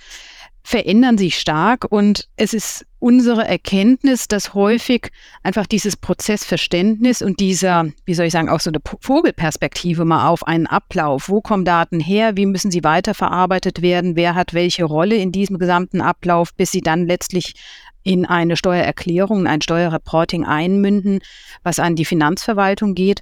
verändern 0.62 1.18
sich 1.18 1.38
stark 1.38 1.86
und 1.90 2.28
es 2.36 2.52
ist 2.52 2.86
unsere 2.98 3.46
Erkenntnis, 3.46 4.28
dass 4.28 4.52
häufig 4.52 5.10
einfach 5.42 5.66
dieses 5.66 5.96
Prozessverständnis 5.96 7.22
und 7.22 7.40
dieser, 7.40 7.86
wie 8.04 8.14
soll 8.14 8.26
ich 8.26 8.32
sagen, 8.32 8.50
auch 8.50 8.60
so 8.60 8.70
eine 8.70 8.80
Vogelperspektive 9.00 10.04
mal 10.04 10.28
auf 10.28 10.46
einen 10.46 10.66
Ablauf. 10.66 11.28
Wo 11.28 11.40
kommen 11.40 11.64
Daten 11.64 11.98
her? 11.98 12.36
Wie 12.36 12.46
müssen 12.46 12.70
sie 12.70 12.84
weiterverarbeitet 12.84 13.80
werden? 13.80 14.16
Wer 14.16 14.34
hat 14.34 14.52
welche 14.52 14.84
Rolle 14.84 15.16
in 15.16 15.32
diesem 15.32 15.58
gesamten 15.58 16.02
Ablauf, 16.02 16.54
bis 16.54 16.70
sie 16.70 16.82
dann 16.82 17.06
letztlich 17.06 17.54
in 18.02 18.26
eine 18.26 18.56
Steuererklärung, 18.56 19.46
ein 19.46 19.60
Steuerreporting 19.62 20.44
einmünden, 20.44 21.20
was 21.62 21.78
an 21.78 21.96
die 21.96 22.04
Finanzverwaltung 22.04 22.94
geht. 22.94 23.20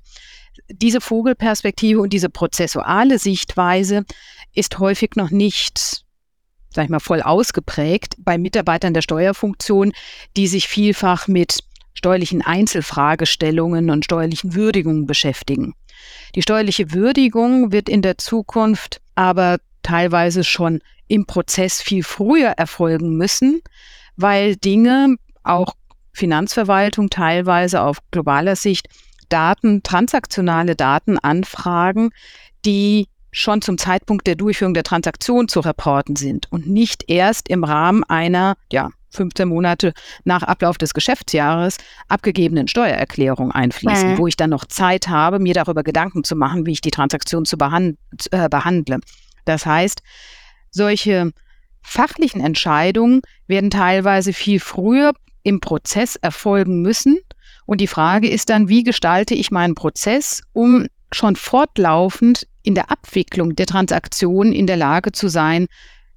Diese 0.69 1.01
Vogelperspektive 1.01 2.01
und 2.01 2.13
diese 2.13 2.29
prozessuale 2.29 3.19
Sichtweise 3.19 4.05
ist 4.55 4.79
häufig 4.79 5.11
noch 5.17 5.31
nicht 5.31 6.05
sag 6.71 6.85
ich 6.85 6.91
mal, 6.91 7.01
voll 7.01 7.23
ausgeprägt 7.23 8.15
bei 8.19 8.39
Mitarbeitern 8.39 8.95
der 8.95 9.03
Steuerfunktion, 9.03 9.93
die 10.37 10.47
sich 10.47 10.69
vielfach 10.69 11.29
mit 11.29 11.61
steuerlichen 11.95 12.43
Einzelfragestellungen 12.43 13.91
und 13.91 14.05
steuerlichen 14.05 14.55
Würdigungen 14.55 15.07
beschäftigen. 15.07 15.75
Die 16.35 16.43
steuerliche 16.43 16.93
Würdigung 16.93 17.73
wird 17.73 17.89
in 17.89 18.03
der 18.03 18.19
Zukunft 18.19 19.01
aber 19.15 19.59
teilweise 19.83 20.45
schon 20.45 20.81
im 21.09 21.27
Prozess 21.27 21.83
viel 21.83 22.05
früher 22.05 22.51
erfolgen 22.51 23.17
müssen, 23.17 23.63
weil 24.17 24.57
Dinge, 24.57 25.17
auch 25.43 25.75
Finanzverwaltung 26.13 27.11
teilweise 27.11 27.83
auf 27.83 27.99
globaler 28.11 28.57
Sicht, 28.57 28.89
Daten, 29.29 29.83
transaktionale 29.83 30.77
Daten 30.77 31.19
anfragen, 31.19 32.11
die 32.65 33.09
schon 33.31 33.63
zum 33.63 33.79
Zeitpunkt 33.79 34.27
der 34.27 34.35
Durchführung 34.35 34.75
der 34.75 34.85
Transaktion 34.85 35.49
zu 35.49 35.61
reporten 35.61 36.17
sind 36.17 36.51
und 36.51 36.67
nicht 36.67 37.05
erst 37.09 37.49
im 37.49 37.65
Rahmen 37.65 38.05
einer, 38.05 38.57
ja, 38.73 38.91
15 39.11 39.49
Monate 39.49 39.95
nach 40.25 40.43
Ablauf 40.43 40.77
des 40.77 40.93
Geschäftsjahres 40.93 41.79
abgegebenen 42.09 42.69
Steuererklärung 42.69 43.53
einfließen, 43.53 44.13
mhm. 44.13 44.19
wo 44.19 44.27
ich 44.27 44.37
dann 44.37 44.51
noch 44.51 44.67
Zeit 44.67 45.09
habe, 45.09 45.39
mir 45.39 45.55
darüber 45.55 45.83
Gedanken 45.83 46.25
zu 46.25 46.37
machen, 46.37 46.67
wie 46.67 46.73
ich 46.73 46.83
die 46.83 46.91
Transaktion 46.91 47.47
zu 47.47 47.57
behand 47.57 47.97
äh, 48.33 48.51
behandle. 48.51 48.99
Das 49.47 49.65
heißt, 49.65 50.03
Solche 50.71 51.33
fachlichen 51.83 52.41
Entscheidungen 52.41 53.23
werden 53.47 53.71
teilweise 53.71 54.33
viel 54.33 54.61
früher 54.61 55.13
im 55.43 55.61
Prozess 55.61 56.17
erfolgen 56.17 56.83
müssen. 56.83 57.19
Und 57.67 57.81
die 57.81 57.87
Frage 57.87 58.29
ist 58.29 58.51
dann, 58.51 58.69
wie 58.69 58.83
gestalte 58.83 59.35
ich 59.35 59.51
meinen 59.51 59.75
Prozess, 59.75 60.43
um 60.53 60.87
schon 61.13 61.37
fortlaufend 61.37 62.47
in 62.69 62.75
der 62.75 62.91
Abwicklung 62.91 63.57
der 63.57 63.65
Transaktion 63.65 64.53
in 64.53 64.67
der 64.67 64.77
Lage 64.77 65.11
zu 65.13 65.29
sein, 65.29 65.69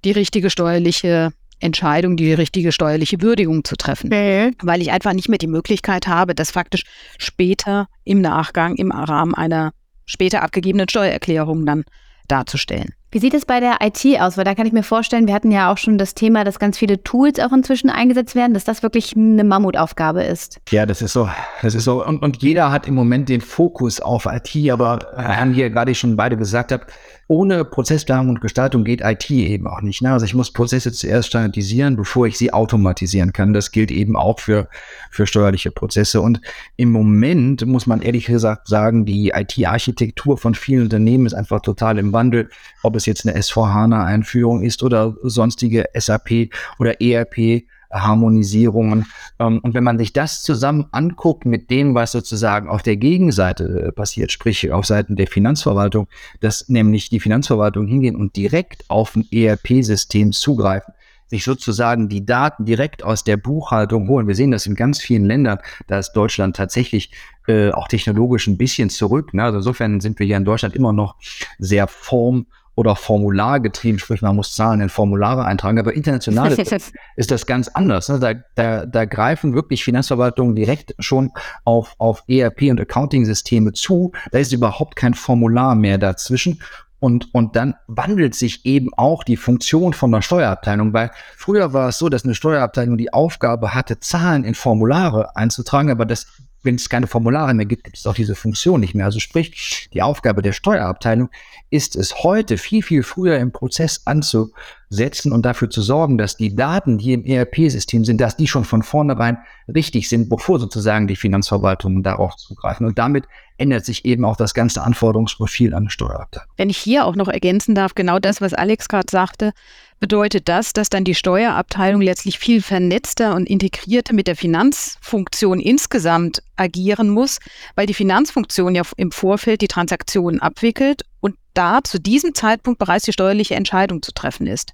die 0.04 0.12
richtige 0.12 0.50
steuerliche 0.50 1.32
Entscheidung, 1.62 2.18
die 2.18 2.34
richtige 2.34 2.74
steuerliche 2.74 3.22
Würdigung 3.22 3.64
zu 3.64 3.78
treffen. 3.78 4.10
Mhm. 4.10 4.56
Weil 4.62 4.82
ich 4.82 4.92
einfach 4.92 5.14
nicht 5.14 5.30
mehr 5.30 5.38
die 5.38 5.48
Möglichkeit 5.48 6.08
habe, 6.08 6.36
das 6.36 6.52
faktisch 6.52 6.84
später 7.18 7.88
im 8.04 8.20
Nachgang 8.20 8.76
im 8.76 8.92
Rahmen 8.92 9.34
einer 9.34 9.72
später 10.06 10.44
abgegebenen 10.44 10.90
Steuererklärung 10.90 11.66
dann 11.66 11.86
darzustellen. 12.28 12.94
Wie 13.14 13.20
sieht 13.20 13.34
es 13.34 13.46
bei 13.46 13.60
der 13.60 13.80
IT 13.82 14.06
aus? 14.22 14.38
Weil 14.38 14.46
da 14.46 14.56
kann 14.56 14.66
ich 14.66 14.72
mir 14.72 14.84
vorstellen, 14.84 15.28
wir 15.28 15.34
hatten 15.34 15.52
ja 15.52 15.70
auch 15.70 15.78
schon 15.78 15.98
das 15.98 16.16
Thema, 16.16 16.46
dass 16.46 16.60
ganz 16.60 16.78
viele 16.78 17.04
Tools 17.04 17.40
auch 17.40 17.52
inzwischen 17.52 17.90
eingesetzt 17.90 18.36
werden, 18.36 18.54
dass 18.54 18.64
das 18.64 18.84
wirklich 18.84 19.18
eine 19.18 19.44
Mammutaufgabe 19.44 20.24
ist. 20.24 20.62
Ja, 20.70 20.86
das 20.86 21.02
ist 21.02 21.12
so. 21.12 21.28
Das 21.62 21.76
ist 21.76 21.84
so. 21.84 22.06
Und, 22.06 22.24
und 22.24 22.42
jeder 22.42 22.72
hat 22.72 22.88
im 22.88 22.96
Moment 22.96 23.28
den 23.28 23.42
Fokus 23.42 24.00
auf 24.00 24.28
IT, 24.28 24.56
aber 24.72 25.00
äh, 25.18 25.24
haben 25.24 25.54
hier 25.54 25.70
gerade 25.70 25.94
schon 25.94 26.16
beide 26.16 26.38
gesagt 26.38 26.72
habt, 26.72 26.90
ohne 27.32 27.64
Prozessplanung 27.64 28.28
und 28.28 28.42
Gestaltung 28.42 28.84
geht 28.84 29.00
IT 29.02 29.32
eben 29.32 29.66
auch 29.66 29.82
nicht. 29.82 30.02
Ne? 30.02 30.12
Also 30.12 30.26
ich 30.26 30.34
muss 30.34 30.52
Prozesse 30.52 30.92
zuerst 30.92 31.30
standardisieren, 31.30 31.96
bevor 31.96 32.28
ich 32.28 32.38
sie 32.38 32.52
automatisieren 32.52 33.32
kann. 33.32 33.54
Das 33.54 33.72
gilt 33.72 33.90
eben 33.90 34.18
auch 34.18 34.42
für, 34.42 34.68
für 35.10 35.26
steuerliche 35.26 35.72
Prozesse. 35.72 36.20
Und 36.20 36.42
im 36.76 36.92
Moment 36.92 37.66
muss 37.66 37.88
man 37.88 38.02
ehrlich 38.02 38.26
gesagt 38.26 38.68
sagen, 38.68 39.06
die 39.06 39.32
IT-Architektur 39.34 40.38
von 40.38 40.56
vielen 40.56 40.84
Unternehmen 40.84 41.26
ist 41.26 41.34
einfach 41.34 41.62
total 41.62 42.00
im 42.00 42.12
Wandel. 42.12 42.50
Ob 42.84 42.98
jetzt 43.06 43.28
eine 43.28 43.38
S4HANA-Einführung 43.38 44.64
ist 44.64 44.84
oder 44.84 45.16
sonstige 45.24 45.86
SAP 45.94 46.50
oder 46.80 47.02
ERP 47.02 47.64
Harmonisierungen. 47.92 49.06
Ähm, 49.40 49.60
und 49.60 49.74
wenn 49.74 49.84
man 49.84 49.98
sich 49.98 50.14
das 50.14 50.42
zusammen 50.44 50.88
anguckt 50.92 51.46
mit 51.46 51.70
dem, 51.70 51.96
was 51.96 52.12
sozusagen 52.12 52.70
auf 52.70 52.84
der 52.84 52.98
Gegenseite 52.98 53.88
äh, 53.88 53.92
passiert, 53.92 54.32
sprich 54.32 54.72
auf 54.72 54.86
Seiten 54.86 55.16
der 55.16 55.28
Finanzverwaltung, 55.28 56.08
dass 56.40 56.70
nämlich 56.70 57.10
die 57.10 57.20
Finanzverwaltung 57.20 57.88
hingehen 57.88 58.16
und 58.16 58.36
direkt 58.36 58.90
auf 58.90 59.16
ein 59.16 59.28
ERP-System 59.32 60.32
zugreifen, 60.32 60.94
sich 61.28 61.44
sozusagen 61.44 62.10
die 62.10 62.26
Daten 62.26 62.66
direkt 62.66 63.04
aus 63.04 63.24
der 63.24 63.38
Buchhaltung 63.38 64.08
holen. 64.10 64.28
Wir 64.28 64.36
sehen 64.36 64.52
das 64.52 64.66
in 64.66 64.76
ganz 64.76 65.00
vielen 65.00 65.26
Ländern, 65.26 65.60
da 65.88 66.00
ist 66.00 66.12
Deutschland 66.14 66.56
tatsächlich 66.56 67.12
äh, 67.48 67.72
auch 67.72 67.88
technologisch 67.88 68.48
ein 68.48 68.58
bisschen 68.58 68.90
zurück. 68.90 69.34
Ne? 69.34 69.44
Also 69.44 69.60
insofern 69.60 70.02
sind 70.02 70.20
wir 70.20 70.26
hier 70.26 70.38
in 70.38 70.46
Deutschland 70.46 70.76
immer 70.76 70.94
noch 70.94 71.16
sehr 71.58 71.88
form- 71.88 72.48
oder 72.76 72.96
Formular 72.96 73.60
getrieben, 73.60 74.00
sprich 74.00 74.22
man 74.22 74.36
muss 74.36 74.56
Zahlen 74.56 74.82
in 74.82 74.90
Formulare 74.90 75.46
eintragen, 75.46 75.80
aber 75.80 75.94
international 75.94 76.52
ist, 76.54 76.94
ist 77.16 77.32
das 77.32 77.46
ganz 77.46 77.68
anders. 77.68 78.10
Ne? 78.10 78.20
Da, 78.20 78.34
da, 78.56 78.86
da 78.86 79.06
greifen 79.06 79.54
wirklich 79.54 79.84
Finanzverwaltungen 79.84 80.56
direkt 80.56 80.96
schon 81.00 81.32
auf, 81.66 81.96
auf 81.98 82.24
ERP 82.28 82.64
und 82.64 82.80
Accounting-Systeme 82.80 83.74
zu. 83.74 84.12
Da 84.32 84.40
ist 84.40 84.54
überhaupt 84.54 84.96
kein 84.96 85.14
Formular 85.14 85.76
mehr 85.76 85.98
dazwischen. 85.98 86.62
Und, 87.02 87.34
und 87.34 87.56
dann 87.56 87.74
wandelt 87.88 88.36
sich 88.36 88.64
eben 88.64 88.94
auch 88.96 89.24
die 89.24 89.36
Funktion 89.36 89.92
von 89.94 90.12
der 90.12 90.22
Steuerabteilung, 90.22 90.94
weil 90.94 91.10
früher 91.36 91.74
war 91.74 91.90
es 91.90 91.98
so, 91.98 92.10
dass 92.10 92.26
eine 92.26 92.36
Steuerabteilung 92.36 92.96
die 92.96 93.12
Aufgabe 93.12 93.74
hatte, 93.74 94.00
Zahlen 94.00 94.44
in 94.44 94.54
Formulare 94.54 95.36
einzutragen, 95.36 95.90
aber 95.90 96.06
das 96.06 96.28
wenn 96.64 96.76
es 96.76 96.90
keine 96.90 97.08
Formulare 97.08 97.54
mehr 97.54 97.66
gibt, 97.66 97.84
gibt 97.84 97.98
es 97.98 98.06
auch 98.06 98.14
diese 98.14 98.36
Funktion 98.36 98.80
nicht 98.80 98.94
mehr. 98.94 99.06
Also 99.06 99.20
sprich, 99.20 99.90
die 99.94 100.02
Aufgabe 100.02 100.42
der 100.42 100.54
Steuerabteilung 100.54 101.30
ist 101.70 101.96
es 101.96 102.24
heute 102.24 102.58
viel, 102.58 102.84
viel 102.84 103.04
früher 103.04 103.38
im 103.38 103.52
Prozess 103.52 104.02
anzusetzen 104.06 105.32
und 105.32 105.46
dafür 105.46 105.70
zu 105.70 105.82
sorgen, 105.82 106.18
dass 106.18 106.38
die 106.38 106.56
Daten, 106.56 106.98
die 106.98 107.14
im 107.14 107.26
ERP-System 107.26 108.06
sind, 108.06 108.22
dass 108.22 108.38
die 108.38 108.48
schon 108.48 108.66
von 108.66 108.84
vornherein 108.84 109.38
richtig 109.68 110.10
sind, 110.10 110.30
bevor 110.30 110.60
sozusagen 110.60 111.08
die 111.08 111.16
Finanzverwaltungen 111.16 112.04
darauf 112.04 112.36
zugreifen. 112.36 112.86
Und 112.86 113.00
damit 113.00 113.26
ändert 113.62 113.86
sich 113.86 114.04
eben 114.04 114.26
auch 114.26 114.36
das 114.36 114.54
ganze 114.54 114.82
Anforderungsprofil 114.82 115.74
an 115.74 115.90
Steuerabteilung. 115.90 116.50
Wenn 116.58 116.70
ich 116.70 116.78
hier 116.78 117.06
auch 117.06 117.16
noch 117.16 117.28
ergänzen 117.28 117.76
darf, 117.76 117.96
genau 117.96 118.20
das, 118.20 118.42
was 118.42 118.54
Alex 118.54 118.90
gerade 118.90 119.10
sagte, 119.10 119.54
bedeutet 120.00 120.50
das, 120.50 120.74
dass 120.74 120.90
dann 120.90 121.04
die 121.04 121.16
Steuerabteilung 121.16 122.02
letztlich 122.02 122.40
viel 122.40 122.62
vernetzter 122.62 123.36
und 123.36 123.48
integrierter 123.48 124.14
mit 124.14 124.28
der 124.28 124.36
Finanzfunktion 124.36 125.60
insgesamt 125.60 126.42
agieren 126.56 127.10
muss, 127.10 127.40
weil 127.76 127.86
die 127.86 127.94
Finanzfunktion 127.94 128.76
ja 128.76 128.82
im 128.98 129.12
Vorfeld 129.12 129.62
die 129.62 129.68
Transaktionen 129.68 130.42
abwickelt 130.42 131.04
und 131.20 131.36
da 131.54 131.84
zu 131.84 132.00
diesem 132.00 132.34
Zeitpunkt 132.34 132.80
bereits 132.80 133.06
die 133.06 133.14
steuerliche 133.14 133.56
Entscheidung 133.56 134.02
zu 134.02 134.12
treffen 134.12 134.48
ist. 134.48 134.74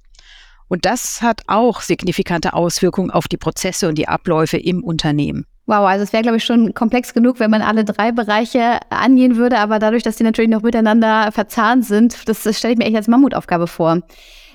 Und 0.68 0.84
das 0.84 1.22
hat 1.22 1.42
auch 1.46 1.82
signifikante 1.82 2.54
Auswirkungen 2.54 3.10
auf 3.10 3.28
die 3.28 3.36
Prozesse 3.36 3.88
und 3.88 3.96
die 3.96 4.08
Abläufe 4.08 4.56
im 4.56 4.82
Unternehmen. 4.82 5.46
Wow, 5.68 5.86
also 5.86 6.02
es 6.02 6.14
wäre, 6.14 6.22
glaube 6.22 6.38
ich, 6.38 6.44
schon 6.44 6.72
komplex 6.72 7.12
genug, 7.12 7.40
wenn 7.40 7.50
man 7.50 7.60
alle 7.60 7.84
drei 7.84 8.10
Bereiche 8.10 8.80
angehen 8.88 9.36
würde, 9.36 9.58
aber 9.58 9.78
dadurch, 9.78 10.02
dass 10.02 10.16
die 10.16 10.22
natürlich 10.22 10.50
noch 10.50 10.62
miteinander 10.62 11.30
verzahnt 11.30 11.84
sind, 11.84 12.26
das, 12.26 12.42
das 12.42 12.56
stelle 12.56 12.72
ich 12.72 12.78
mir 12.78 12.86
echt 12.86 12.96
als 12.96 13.06
Mammutaufgabe 13.06 13.66
vor. 13.66 14.00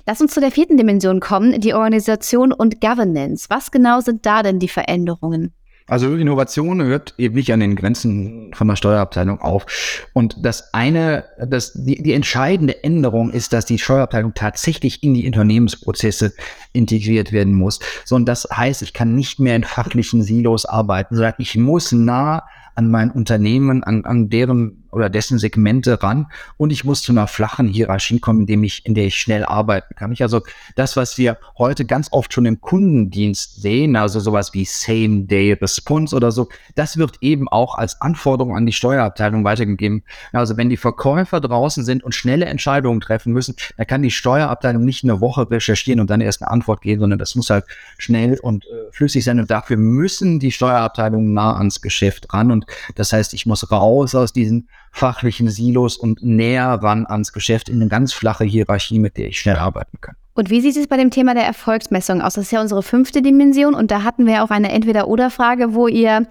Lass 0.08 0.22
uns 0.22 0.34
zu 0.34 0.40
der 0.40 0.50
vierten 0.50 0.76
Dimension 0.76 1.20
kommen, 1.20 1.62
die 1.62 1.76
Organisation 1.76 2.52
und 2.52 2.82
Governance. 2.82 3.46
Was 3.50 3.70
genau 3.70 4.00
sind 4.00 4.26
da 4.26 4.42
denn 4.42 4.58
die 4.58 4.68
Veränderungen? 4.68 5.54
Also 5.88 6.16
Innovation 6.16 6.82
hört 6.82 7.14
eben 7.18 7.36
nicht 7.36 7.52
an 7.52 7.60
den 7.60 7.76
Grenzen 7.76 8.54
von 8.54 8.68
der 8.68 8.76
Steuerabteilung 8.76 9.42
auf. 9.42 9.66
Und 10.14 10.38
das 10.42 10.74
eine, 10.74 11.26
das, 11.46 11.74
die, 11.74 12.02
die 12.02 12.14
entscheidende 12.14 12.84
Änderung 12.84 13.32
ist, 13.32 13.54
dass 13.54 13.66
die 13.66 13.80
Steuerabteilung 13.80 14.34
tatsächlich 14.34 15.04
in 15.04 15.14
die 15.14 15.26
Unternehmensprozesse 15.26 16.34
integriert 16.72 17.32
werden 17.32 17.54
muss. 17.54 17.80
So, 18.06 18.16
und 18.16 18.26
das 18.26 18.48
heißt, 18.52 18.82
ich 18.82 18.94
kann 18.94 19.16
nicht 19.16 19.40
mehr 19.40 19.56
in 19.56 19.64
fachlichen 19.64 20.24
Silos 20.24 20.66
arbeiten, 20.66 21.16
sondern 21.16 21.36
ich 21.38 21.56
muss 21.58 21.92
nah 21.92 22.44
an 22.76 22.90
mein 22.90 23.12
Unternehmen, 23.12 23.84
an, 23.84 24.06
an 24.06 24.30
deren 24.30 24.83
oder 24.94 25.10
dessen 25.10 25.40
Segmente 25.40 26.02
ran 26.02 26.28
und 26.58 26.72
ich 26.72 26.84
muss 26.84 27.02
zu 27.02 27.12
einer 27.12 27.28
flachen 27.28 27.68
Hierarchie 27.68 28.20
kommen, 28.20 28.42
in, 28.42 28.48
dem 28.48 28.64
ich, 28.64 28.86
in 28.86 28.96
der 28.96 29.06
ich 29.06 29.16
schnell 29.16 29.46
arbeiten 29.46 29.96
kann. 29.96 30.12
Ich 30.12 30.22
also 30.22 30.42
das, 30.76 30.96
was 30.96 31.18
wir 31.18 31.38
heute 31.58 31.86
ganz 31.86 32.10
oft 32.12 32.34
schon 32.34 32.46
im 32.46 32.62
Kundendienst 32.62 33.62
sehen, 33.62 33.96
also 33.96 34.20
sowas 34.20 34.54
wie 34.54 34.66
Same-Day-Response 34.66 36.16
oder 36.16 36.32
so, 36.32 36.50
das 36.76 36.98
wird 36.98 37.18
eben 37.22 37.48
auch 37.48 37.76
als 37.76 38.02
Anforderung 38.02 38.56
an 38.56 38.66
die 38.66 38.74
Steuerabteilung 38.74 39.44
weitergegeben. 39.44 40.04
Also 40.32 40.58
wenn 40.58 40.70
die 40.70 40.78
Verkäufer 40.78 41.42
draußen 41.42 41.84
sind 41.84 42.04
und 42.04 42.16
schnelle 42.16 42.46
Entscheidungen 42.46 43.02
treffen 43.02 43.34
müssen, 43.34 43.56
dann 43.78 43.88
kann 43.88 44.02
die 44.02 44.12
Steuerabteilung 44.12 44.84
nicht 44.84 45.04
eine 45.04 45.22
Woche 45.22 45.50
recherchieren 45.50 46.00
und 46.00 46.10
dann 46.10 46.22
erst 46.22 46.42
eine 46.42 46.52
Antwort 46.52 46.82
geben, 46.82 47.02
sondern 47.02 47.20
das 47.20 47.36
muss 47.36 47.50
halt 47.50 47.66
schnell 47.98 48.40
und 48.40 48.66
äh, 48.66 48.92
flüssig 48.92 49.24
sein 49.24 49.40
und 49.40 49.50
dafür 49.52 49.78
müssen 49.78 50.40
die 50.40 50.52
Steuerabteilungen 50.52 51.34
nah 51.34 51.58
ans 51.58 51.82
Geschäft 51.82 52.34
ran 52.34 52.52
und 52.52 52.66
das 52.96 53.14
heißt, 53.14 53.34
ich 53.34 53.46
muss 53.46 53.72
raus 53.72 54.16
aus 54.16 54.34
diesen 54.34 54.70
fachlichen 54.94 55.50
Silos 55.50 55.98
und 55.98 56.24
näher 56.24 56.80
ran 56.82 57.06
ans 57.08 57.34
Geschäft 57.34 57.68
in 57.68 57.82
eine 57.82 57.90
ganz 57.90 58.14
flache 58.14 58.46
Hierarchie, 58.46 59.00
mit 59.00 59.18
der 59.18 59.28
ich 59.28 59.40
schnell 59.40 59.58
arbeiten 59.58 59.98
kann. 60.00 60.16
Und 60.36 60.50
wie 60.50 60.62
sieht 60.62 60.78
es 60.78 60.88
bei 60.88 60.98
dem 60.98 61.10
Thema 61.10 61.34
der 61.34 61.46
Erfolgsmessung 61.46 62.22
aus? 62.22 62.36
Das 62.36 62.46
ist 62.46 62.52
ja 62.52 62.62
unsere 62.62 62.84
fünfte 62.84 63.22
Dimension 63.22 63.74
und 63.74 63.92
da 63.92 64.04
hatten 64.04 64.26
wir 64.26 64.44
auch 64.44 64.52
eine 64.52 64.72
Entweder-Oder-Frage, 64.72 65.74
wo 65.74 65.88
ihr 65.88 66.28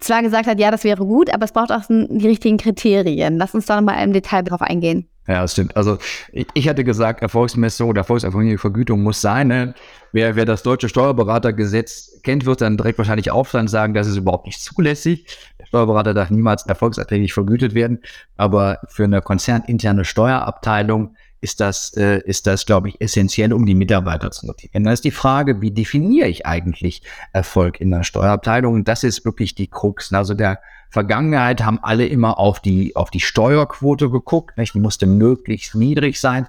zwar 0.00 0.22
gesagt 0.22 0.48
habt, 0.48 0.60
ja, 0.60 0.70
das 0.70 0.84
wäre 0.84 1.04
gut, 1.04 1.32
aber 1.32 1.44
es 1.44 1.52
braucht 1.52 1.72
auch 1.72 1.82
die 1.88 2.26
richtigen 2.26 2.56
Kriterien. 2.56 3.38
Lass 3.38 3.54
uns 3.54 3.66
da 3.66 3.80
nochmal 3.80 4.04
im 4.04 4.12
Detail 4.12 4.42
drauf 4.42 4.62
eingehen. 4.62 5.08
Ja, 5.28 5.42
das 5.42 5.52
stimmt. 5.52 5.76
Also 5.76 5.98
ich, 6.32 6.46
ich 6.54 6.68
hatte 6.68 6.84
gesagt, 6.84 7.20
Erfolgsmessung 7.20 7.90
oder 7.90 8.00
erfolgsabhängige 8.00 8.58
Vergütung 8.58 9.02
muss 9.02 9.20
sein. 9.20 9.48
Ne? 9.48 9.74
Wer, 10.12 10.36
wer 10.36 10.46
das 10.46 10.62
deutsche 10.62 10.88
Steuerberatergesetz 10.88 12.20
kennt, 12.22 12.46
wird 12.46 12.62
dann 12.62 12.78
direkt 12.78 12.96
wahrscheinlich 12.98 13.30
aufstehen 13.30 13.62
und 13.62 13.68
sagen, 13.68 13.92
das 13.92 14.06
ist 14.06 14.16
überhaupt 14.16 14.46
nicht 14.46 14.60
zulässig. 14.62 15.26
Steuerberater 15.68 16.14
darf 16.14 16.30
niemals 16.30 16.66
erfolgsabhängig 16.66 17.34
vergütet 17.34 17.74
werden. 17.74 18.00
Aber 18.36 18.78
für 18.88 19.04
eine 19.04 19.20
konzerninterne 19.20 20.04
Steuerabteilung 20.04 21.14
ist 21.40 21.60
das, 21.60 21.94
äh, 21.96 22.20
ist 22.24 22.46
das, 22.46 22.66
glaube 22.66 22.88
ich, 22.88 23.00
essentiell, 23.00 23.52
um 23.52 23.66
die 23.66 23.74
Mitarbeiter 23.74 24.30
zu 24.30 24.46
motivieren. 24.46 24.84
Dann 24.84 24.94
ist 24.94 25.04
die 25.04 25.10
Frage, 25.10 25.60
wie 25.60 25.70
definiere 25.70 26.28
ich 26.28 26.46
eigentlich 26.46 27.02
Erfolg 27.32 27.80
in 27.80 27.90
der 27.90 28.02
Steuerabteilung? 28.02 28.74
Und 28.74 28.88
das 28.88 29.04
ist 29.04 29.24
wirklich 29.24 29.54
die 29.54 29.68
Krux. 29.68 30.12
Also 30.12 30.34
der 30.34 30.58
Vergangenheit 30.90 31.62
haben 31.62 31.78
alle 31.82 32.06
immer 32.06 32.38
auf 32.38 32.60
die, 32.60 32.96
auf 32.96 33.10
die 33.10 33.20
Steuerquote 33.20 34.10
geguckt. 34.10 34.56
Nicht? 34.56 34.74
Die 34.74 34.80
musste 34.80 35.06
möglichst 35.06 35.74
niedrig 35.74 36.18
sein. 36.18 36.48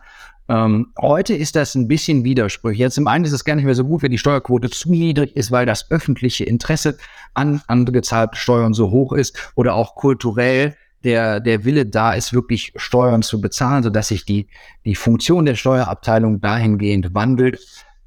Ähm, 0.50 0.88
heute 1.00 1.36
ist 1.36 1.56
das 1.56 1.75
ein 1.75 1.88
bisschen 1.88 2.24
widersprüchlich. 2.24 2.79
Jetzt 2.79 2.98
im 2.98 3.08
einen 3.08 3.24
ist 3.24 3.34
es 3.34 3.46
gar 3.46 3.56
nicht 3.56 3.65
mehr 3.65 3.75
so 3.75 3.84
gut, 3.84 4.01
wenn 4.01 4.12
die 4.12 4.18
Steuerquote 4.18 4.72
zu 4.72 4.89
niedrig 4.89 5.36
ist, 5.36 5.51
weil 5.51 5.68
das 5.68 5.91
öffentliche 5.91 6.44
Interesse 6.44 6.98
an 7.36 7.62
angezahlte 7.68 8.36
Steuern 8.36 8.74
so 8.74 8.89
hoch 8.89 9.13
ist 9.13 9.51
oder 9.56 9.75
auch 9.75 9.94
kulturell 9.94 10.75
der, 11.03 11.39
der 11.39 11.65
Wille 11.65 11.86
da 11.86 12.13
ist, 12.13 12.34
wirklich 12.34 12.74
Steuern 12.75 13.22
zu 13.22 13.39
bezahlen, 13.39 13.84
sodass 13.84 14.08
sich 14.08 14.25
die, 14.25 14.48
die 14.86 14.96
Funktion 14.96 15.46
der 15.46 15.56
Steuerabteilung 15.56 16.41
dahingehend 16.41 17.13
wandelt, 17.13 17.60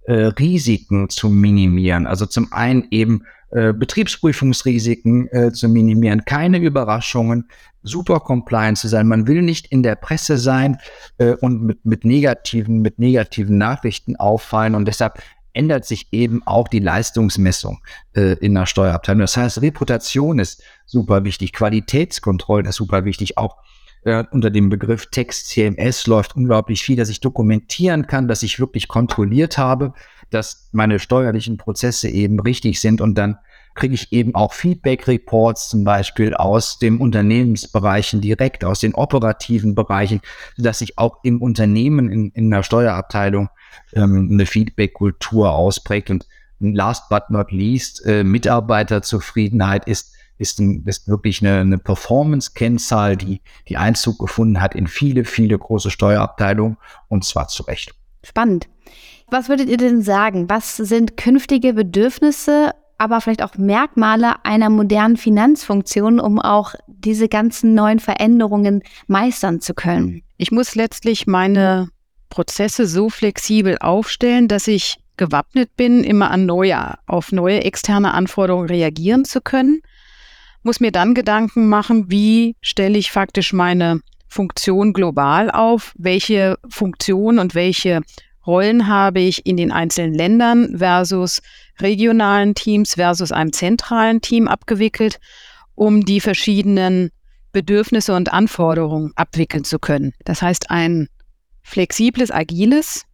äh, 0.07 0.13
Risiken 0.13 1.09
zu 1.09 1.29
minimieren. 1.29 2.09
Also 2.09 2.27
zum 2.27 2.53
einen 2.53 2.89
eben 2.91 3.23
äh, 3.53 3.73
Betriebsprüfungsrisiken 3.73 5.29
äh, 5.29 5.53
zu 5.53 5.69
minimieren, 5.69 6.25
keine 6.25 6.59
Überraschungen, 6.59 7.49
super 7.83 8.21
compliant 8.21 8.79
zu 8.79 8.89
sein. 8.89 9.07
Man 9.07 9.27
will 9.27 9.43
nicht 9.43 9.67
in 9.67 9.83
der 9.83 9.97
Presse 9.97 10.39
sein 10.39 10.79
äh, 11.19 11.35
und 11.35 11.63
mit, 11.63 11.85
mit 11.85 12.05
negativen, 12.05 12.81
mit 12.81 12.99
negativen 12.99 13.59
Nachrichten 13.59 14.17
auffallen. 14.17 14.75
Und 14.75 14.87
deshalb 14.87 15.23
ändert 15.53 15.85
sich 15.85 16.09
eben 16.13 16.43
auch 16.47 16.69
die 16.69 16.79
Leistungsmessung 16.79 17.83
äh, 18.15 18.35
in 18.39 18.55
der 18.55 18.67
Steuerabteilung. 18.67 19.21
Das 19.21 19.37
heißt, 19.37 19.61
Reputation 19.61 20.39
ist 20.39 20.63
super 20.87 21.25
wichtig, 21.25 21.53
Qualitätskontrollen 21.53 22.67
ist 22.67 22.77
super 22.77 23.05
wichtig, 23.05 23.37
auch 23.39 23.57
äh, 24.05 24.25
unter 24.31 24.51
dem 24.51 24.69
Begriff 24.69 25.07
Text 25.07 25.49
CMS 25.49 26.07
läuft 26.07 26.37
unglaublich 26.37 26.83
viel, 26.83 26.97
dass 26.97 27.09
ich 27.09 27.21
dokumentieren 27.21 28.07
kann, 28.07 28.29
dass 28.29 28.43
ich 28.43 28.59
wirklich 28.59 28.89
kontrolliert 28.89 29.59
habe, 29.59 29.93
dass 30.31 30.69
meine 30.73 30.99
steuerlichen 30.99 31.57
Prozesse 31.57 32.09
eben 32.09 32.41
richtig 32.41 32.81
sind 32.81 33.01
und 33.01 33.17
dann 33.17 33.39
kriege 33.75 33.95
ich 33.95 34.13
eben 34.13 34.35
auch 34.35 34.53
Feedback-Reports 34.53 35.71
zum 35.71 35.85
Beispiel 35.85 36.35
aus 36.35 36.79
den 36.79 36.99
Unternehmensbereichen 36.99 38.21
direkt, 38.21 38.65
aus 38.65 38.81
den 38.81 38.95
operativen 38.95 39.75
Bereichen, 39.75 40.21
dass 40.59 40.81
ich 40.81 40.99
auch 40.99 41.19
im 41.23 41.41
Unternehmen 41.41 42.11
in, 42.11 42.31
in 42.33 42.51
der 42.51 42.63
Steuerabteilung 42.63 43.49
ähm, 43.95 44.29
eine 44.31 44.47
Feedback-Kultur 44.47 45.53
ausprägt. 45.53 46.11
Und 46.11 46.27
last 46.61 47.09
but 47.09 47.31
not 47.31 47.51
least, 47.51 48.05
äh, 48.05 48.25
Mitarbeiterzufriedenheit 48.25 49.87
ist 49.87 50.15
ist, 50.43 50.59
ein, 50.59 50.83
ist 50.85 51.09
wirklich 51.09 51.41
eine, 51.41 51.61
eine 51.61 51.79
Performance-Kennzahl, 51.79 53.17
die, 53.17 53.41
die 53.69 53.79
Einzug 53.79 54.19
gefunden 54.19 54.61
hat 54.61 54.75
in 54.75 54.87
viele, 54.87 55.25
viele 55.25 55.59
große 55.59 55.91
Steuerabteilungen 55.91 56.77
und 57.09 57.25
zwar 57.25 57.49
zu 57.49 57.63
Recht. 57.63 57.95
Spannend. 58.23 58.69
Was 59.31 59.49
würdet 59.49 59.71
ihr 59.71 59.79
denn 59.79 60.03
sagen? 60.03 60.51
Was 60.51 60.77
sind 60.77 61.17
künftige 61.17 61.73
Bedürfnisse, 61.73 62.73
aber 62.99 63.21
vielleicht 63.21 63.43
auch 63.43 63.57
Merkmale 63.57 64.45
einer 64.45 64.69
modernen 64.69 65.17
Finanzfunktion, 65.17 66.21
um 66.21 66.39
auch 66.39 66.75
diese 66.87 67.29
ganzen 67.29 67.75
neuen 67.75 67.99
Veränderungen 67.99 68.83
meistern 69.07 69.61
zu 69.61 69.73
können? 69.73 70.23
Ich 70.37 70.53
muss 70.53 70.75
letztlich 70.75 71.27
meine 71.27 71.89
Prozesse 72.29 72.87
so 72.87 73.09
flexibel 73.09 73.79
aufstellen, 73.79 74.49
dass 74.49 74.69
ich 74.69 74.99
gewappnet 75.17 75.77
bin, 75.77 76.05
immer 76.05 76.31
an 76.31 76.47
neue, 76.47 76.95
auf 77.07 77.33
neue 77.33 77.65
externe 77.65 78.13
Anforderungen 78.15 78.69
reagieren 78.69 79.25
zu 79.25 79.41
können 79.41 79.83
muss 80.63 80.81
mir 80.81 80.93
dann 80.93 81.15
Gedanken 81.15 81.69
machen, 81.69 82.11
wie 82.11 82.57
stelle 82.61 82.99
ich 82.99 83.11
faktisch 83.11 83.53
meine 83.53 84.01
Funktion 84.29 84.93
global 84.93 85.51
auf, 85.51 85.93
welche 85.99 86.59
Funktion 86.69 87.39
und 87.39 87.55
welche 87.55 88.01
Rollen 88.47 88.89
habe 88.89 89.21
ich 89.21 89.47
in 89.47 89.57
den 89.57 89.71
einzelnen 89.71 90.15
Ländern 90.15 90.79
versus 90.79 91.43
regionalen 91.81 92.55
Teams 92.55 92.95
versus 92.95 93.31
einem 93.31 93.53
zentralen 93.53 94.21
Team 94.21 94.49
abgewickelt, 94.49 95.21
um 95.75 96.05
die 96.05 96.21
verschiedenen 96.21 97.11
Bedürfnisse 97.53 98.15
und 98.15 98.33
Anforderungen 98.33 99.13
abwickeln 99.15 99.65
zu 99.65 99.79
können. 99.79 100.13
Das 100.25 100.43
heißt, 100.43 100.71
ein 100.71 101.09
flexibles, 101.63 102.31
agiles 102.31 103.05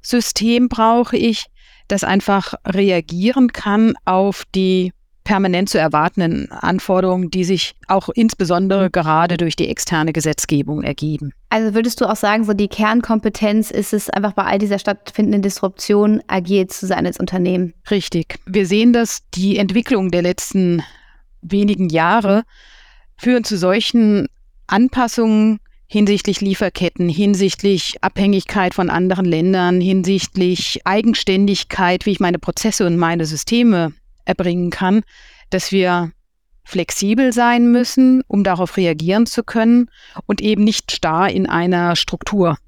System 0.00 0.68
brauche 0.68 1.16
ich, 1.16 1.46
das 1.86 2.04
einfach 2.04 2.54
reagieren 2.66 3.52
kann 3.52 3.94
auf 4.04 4.44
die 4.54 4.92
permanent 5.28 5.68
zu 5.68 5.78
erwartenden 5.78 6.50
Anforderungen, 6.50 7.30
die 7.30 7.44
sich 7.44 7.74
auch 7.86 8.08
insbesondere 8.08 8.88
gerade 8.88 9.36
durch 9.36 9.56
die 9.56 9.68
externe 9.68 10.14
Gesetzgebung 10.14 10.82
ergeben. 10.82 11.34
Also 11.50 11.74
würdest 11.74 12.00
du 12.00 12.06
auch 12.06 12.16
sagen, 12.16 12.44
so 12.44 12.54
die 12.54 12.68
Kernkompetenz 12.68 13.70
ist 13.70 13.92
es 13.92 14.08
einfach 14.08 14.32
bei 14.32 14.44
all 14.44 14.58
dieser 14.58 14.78
stattfindenden 14.78 15.42
Disruption 15.42 16.22
agil 16.28 16.66
zu 16.68 16.86
sein 16.86 17.04
als 17.04 17.20
Unternehmen? 17.20 17.74
Richtig. 17.90 18.38
Wir 18.46 18.64
sehen, 18.64 18.94
dass 18.94 19.18
die 19.34 19.58
Entwicklung 19.58 20.10
der 20.10 20.22
letzten 20.22 20.82
wenigen 21.42 21.90
Jahre 21.90 22.44
führen 23.18 23.44
zu 23.44 23.58
solchen 23.58 24.28
Anpassungen 24.66 25.58
hinsichtlich 25.88 26.40
Lieferketten, 26.40 27.10
hinsichtlich 27.10 27.96
Abhängigkeit 28.00 28.72
von 28.72 28.88
anderen 28.88 29.26
Ländern, 29.26 29.82
hinsichtlich 29.82 30.80
Eigenständigkeit, 30.86 32.06
wie 32.06 32.12
ich 32.12 32.20
meine 32.20 32.38
Prozesse 32.38 32.86
und 32.86 32.96
meine 32.96 33.26
Systeme 33.26 33.92
erbringen 34.28 34.70
kann, 34.70 35.02
dass 35.50 35.72
wir 35.72 36.12
flexibel 36.64 37.32
sein 37.32 37.72
müssen, 37.72 38.22
um 38.28 38.44
darauf 38.44 38.76
reagieren 38.76 39.26
zu 39.26 39.42
können 39.42 39.90
und 40.26 40.42
eben 40.42 40.64
nicht 40.64 40.92
starr 40.92 41.30
in 41.30 41.48
einer 41.48 41.96
Struktur 41.96 42.58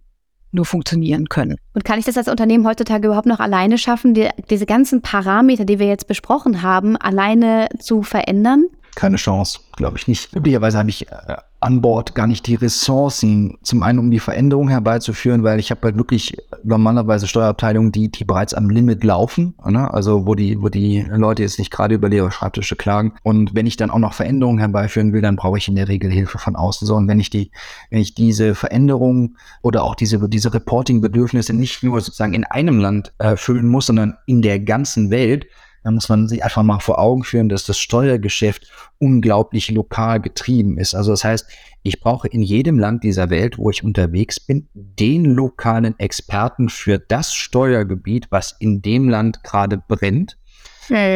nur 0.53 0.65
funktionieren 0.65 1.29
können. 1.29 1.57
Und 1.75 1.85
kann 1.85 1.99
ich 1.99 2.07
das 2.07 2.17
als 2.17 2.29
Unternehmen 2.29 2.67
heutzutage 2.67 3.07
überhaupt 3.07 3.27
noch 3.27 3.41
alleine 3.41 3.79
schaffen, 3.79 4.15
die, 4.15 4.29
diese 4.49 4.67
ganzen 4.67 5.03
Parameter, 5.03 5.65
die 5.65 5.79
wir 5.79 5.87
jetzt 5.87 6.09
besprochen 6.09 6.63
haben, 6.63 6.97
alleine 6.97 7.69
zu 7.79 8.03
verändern? 8.03 8.65
Keine 8.95 9.17
Chance, 9.17 9.61
glaube 9.77 9.99
ich 9.99 10.09
nicht. 10.09 10.35
Üblicherweise 10.35 10.79
habe 10.79 10.91
ich 10.91 11.09
äh, 11.09 11.37
an 11.61 11.83
Bord 11.83 12.15
gar 12.15 12.27
nicht 12.27 12.47
die 12.47 12.55
Ressourcen, 12.55 13.59
zum 13.63 13.83
einen 13.83 13.99
um 13.99 14.11
die 14.11 14.19
Veränderung 14.19 14.69
herbeizuführen, 14.69 15.45
weil 15.45 15.61
ich 15.61 15.71
habe 15.71 15.83
halt 15.83 15.97
wirklich 15.97 16.37
normalerweise 16.65 17.29
Steuerabteilungen, 17.29 17.93
die, 17.93 18.11
die 18.11 18.25
bereits 18.25 18.55
am 18.55 18.71
Limit 18.71 19.05
laufen, 19.05 19.55
ne? 19.65 19.93
also 19.93 20.27
wo 20.27 20.35
die, 20.35 20.61
wo 20.63 20.71
die 20.71 21.03
Leute 21.03 21.43
jetzt 21.43 21.59
nicht 21.59 21.71
gerade 21.71 21.95
über 21.95 22.09
leere 22.09 22.31
Schreibtische 22.31 22.77
klagen. 22.77 23.13
Und 23.23 23.55
wenn 23.55 23.67
ich 23.67 23.77
dann 23.77 23.91
auch 23.91 23.99
noch 23.99 24.15
Veränderungen 24.15 24.59
herbeiführen 24.59 25.13
will, 25.13 25.21
dann 25.21 25.37
brauche 25.37 25.59
ich 25.59 25.69
in 25.69 25.77
der 25.77 25.89
Regel 25.89 26.11
Hilfe 26.11 26.39
von 26.39 26.57
außen. 26.57 26.87
So, 26.87 26.97
und 26.97 27.07
wenn 27.09 27.21
ich 27.21 27.29
die, 27.29 27.51
wenn 27.91 28.01
ich 28.01 28.15
diese 28.15 28.55
Veränderungen 28.55 29.37
oder 29.63 29.85
auch 29.85 29.95
diese, 29.95 30.29
diese 30.29 30.55
Reporting-Bedürfnisse 30.55 31.53
nicht 31.53 31.83
nur 31.83 32.01
sozusagen 32.01 32.33
in 32.35 32.45
einem 32.45 32.79
Land 32.79 33.13
erfüllen 33.19 33.69
muss, 33.69 33.87
sondern 33.87 34.17
in 34.25 34.41
der 34.41 34.61
ganzen 34.61 35.11
Welt, 35.11 35.47
da 35.83 35.91
muss 35.91 36.09
man 36.09 36.29
sich 36.29 36.45
einfach 36.45 36.63
mal 36.63 36.81
vor 36.81 36.99
Augen 36.99 37.25
führen, 37.25 37.49
dass 37.49 37.65
das 37.65 37.79
Steuergeschäft 37.79 38.71
unglaublich 38.99 39.71
lokal 39.71 40.21
getrieben 40.21 40.79
ist. 40.79 40.95
Also 40.95 41.13
das 41.13 41.25
heißt, 41.25 41.47
ich 41.83 42.01
brauche 42.01 42.29
in 42.29 42.43
jedem 42.43 42.79
Land 42.79 43.03
dieser 43.05 43.31
Welt, 43.31 43.57
wo 43.57 43.71
ich 43.71 43.83
unterwegs 43.83 44.39
bin, 44.39 44.69
den 44.75 45.25
lokalen 45.25 45.99
Experten 45.99 46.69
für 46.69 46.99
das 46.99 47.35
Steuergebiet, 47.35 48.27
was 48.31 48.57
in 48.59 48.83
dem 48.83 49.09
Land 49.09 49.43
gerade 49.43 49.79
brennt. 49.79 50.37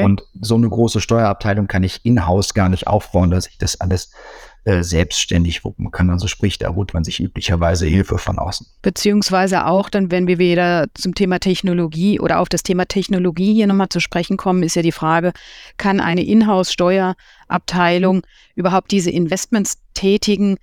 Und 0.04 0.22
so 0.40 0.54
eine 0.54 0.68
große 0.68 1.00
Steuerabteilung 1.00 1.66
kann 1.66 1.82
ich 1.82 2.04
in-house 2.04 2.54
gar 2.54 2.68
nicht 2.68 2.86
aufbauen, 2.86 3.30
dass 3.30 3.48
ich 3.48 3.58
das 3.58 3.80
alles 3.80 4.12
äh, 4.64 4.82
selbstständig 4.82 5.62
wuppen 5.62 5.90
kann. 5.90 6.08
Also 6.08 6.26
sprich, 6.26 6.58
da 6.58 6.74
holt 6.74 6.94
man 6.94 7.04
sich 7.04 7.20
üblicherweise 7.20 7.86
Hilfe 7.86 8.16
von 8.16 8.38
außen. 8.38 8.66
Beziehungsweise 8.80 9.66
auch 9.66 9.90
dann, 9.90 10.10
wenn 10.10 10.26
wir 10.26 10.38
wieder 10.38 10.86
zum 10.94 11.14
Thema 11.14 11.38
Technologie 11.38 12.18
oder 12.18 12.40
auf 12.40 12.48
das 12.48 12.62
Thema 12.62 12.86
Technologie 12.86 13.52
hier 13.52 13.66
nochmal 13.66 13.90
zu 13.90 14.00
sprechen 14.00 14.38
kommen, 14.38 14.62
ist 14.62 14.76
ja 14.76 14.82
die 14.82 14.90
Frage, 14.90 15.32
kann 15.76 16.00
eine 16.00 16.24
Inhouse-Steuerabteilung 16.24 18.22
überhaupt 18.54 18.90
diese 18.90 19.10
Investments 19.10 19.78
tätigen, 19.92 20.56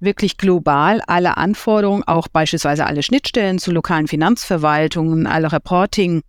wirklich 0.00 0.36
global 0.36 1.00
alle 1.06 1.38
Anforderungen, 1.38 2.02
auch 2.02 2.28
beispielsweise 2.28 2.84
alle 2.84 3.02
Schnittstellen 3.02 3.58
zu 3.58 3.72
lokalen 3.72 4.06
Finanzverwaltungen, 4.06 5.26
alle 5.26 5.50
Reporting 5.50 6.22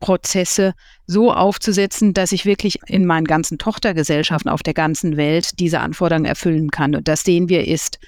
Prozesse 0.00 0.74
so 1.06 1.32
aufzusetzen, 1.32 2.14
dass 2.14 2.32
ich 2.32 2.44
wirklich 2.44 2.78
in 2.86 3.06
meinen 3.06 3.26
ganzen 3.26 3.58
Tochtergesellschaften 3.58 4.50
auf 4.50 4.62
der 4.62 4.74
ganzen 4.74 5.16
Welt 5.16 5.58
diese 5.58 5.80
Anforderungen 5.80 6.26
erfüllen 6.26 6.70
kann. 6.70 6.94
Und 6.94 7.08
das 7.08 7.22
sehen 7.22 7.48
wir 7.48 7.66
ist 7.66 7.98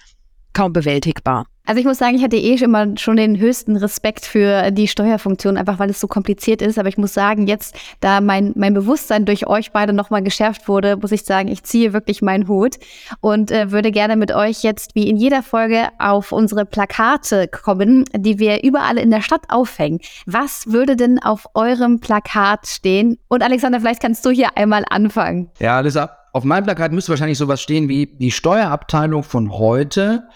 kaum 0.52 0.72
bewältigbar. 0.72 1.46
Also 1.70 1.78
ich 1.78 1.86
muss 1.86 1.98
sagen, 1.98 2.16
ich 2.16 2.24
hatte 2.24 2.36
eh 2.36 2.54
immer 2.54 2.98
schon 2.98 3.16
den 3.16 3.38
höchsten 3.38 3.76
Respekt 3.76 4.24
für 4.24 4.72
die 4.72 4.88
Steuerfunktion, 4.88 5.56
einfach 5.56 5.78
weil 5.78 5.88
es 5.88 6.00
so 6.00 6.08
kompliziert 6.08 6.62
ist. 6.62 6.80
Aber 6.80 6.88
ich 6.88 6.98
muss 6.98 7.14
sagen, 7.14 7.46
jetzt, 7.46 7.76
da 8.00 8.20
mein, 8.20 8.52
mein 8.56 8.74
Bewusstsein 8.74 9.24
durch 9.24 9.46
euch 9.46 9.70
beide 9.70 9.92
nochmal 9.92 10.24
geschärft 10.24 10.66
wurde, 10.66 10.96
muss 10.96 11.12
ich 11.12 11.24
sagen, 11.24 11.46
ich 11.46 11.62
ziehe 11.62 11.92
wirklich 11.92 12.22
meinen 12.22 12.48
Hut 12.48 12.76
und 13.20 13.52
äh, 13.52 13.70
würde 13.70 13.92
gerne 13.92 14.16
mit 14.16 14.32
euch 14.32 14.64
jetzt 14.64 14.96
wie 14.96 15.08
in 15.08 15.16
jeder 15.16 15.44
Folge 15.44 15.90
auf 16.00 16.32
unsere 16.32 16.64
Plakate 16.64 17.46
kommen, 17.46 18.04
die 18.16 18.40
wir 18.40 18.64
überall 18.64 18.98
in 18.98 19.12
der 19.12 19.22
Stadt 19.22 19.42
aufhängen. 19.48 20.00
Was 20.26 20.72
würde 20.72 20.96
denn 20.96 21.22
auf 21.22 21.46
eurem 21.54 22.00
Plakat 22.00 22.66
stehen? 22.66 23.16
Und 23.28 23.44
Alexander, 23.44 23.78
vielleicht 23.78 24.02
kannst 24.02 24.26
du 24.26 24.30
hier 24.30 24.56
einmal 24.56 24.84
anfangen. 24.90 25.50
Ja, 25.60 25.76
Alisa, 25.76 26.19
auf 26.32 26.44
meinem 26.44 26.64
Plakat 26.64 26.92
müsste 26.92 27.10
wahrscheinlich 27.10 27.38
sowas 27.38 27.60
stehen 27.60 27.88
wie 27.88 28.06
die 28.06 28.30
Steuerabteilung 28.30 29.22
von 29.22 29.52
heute 29.52 30.28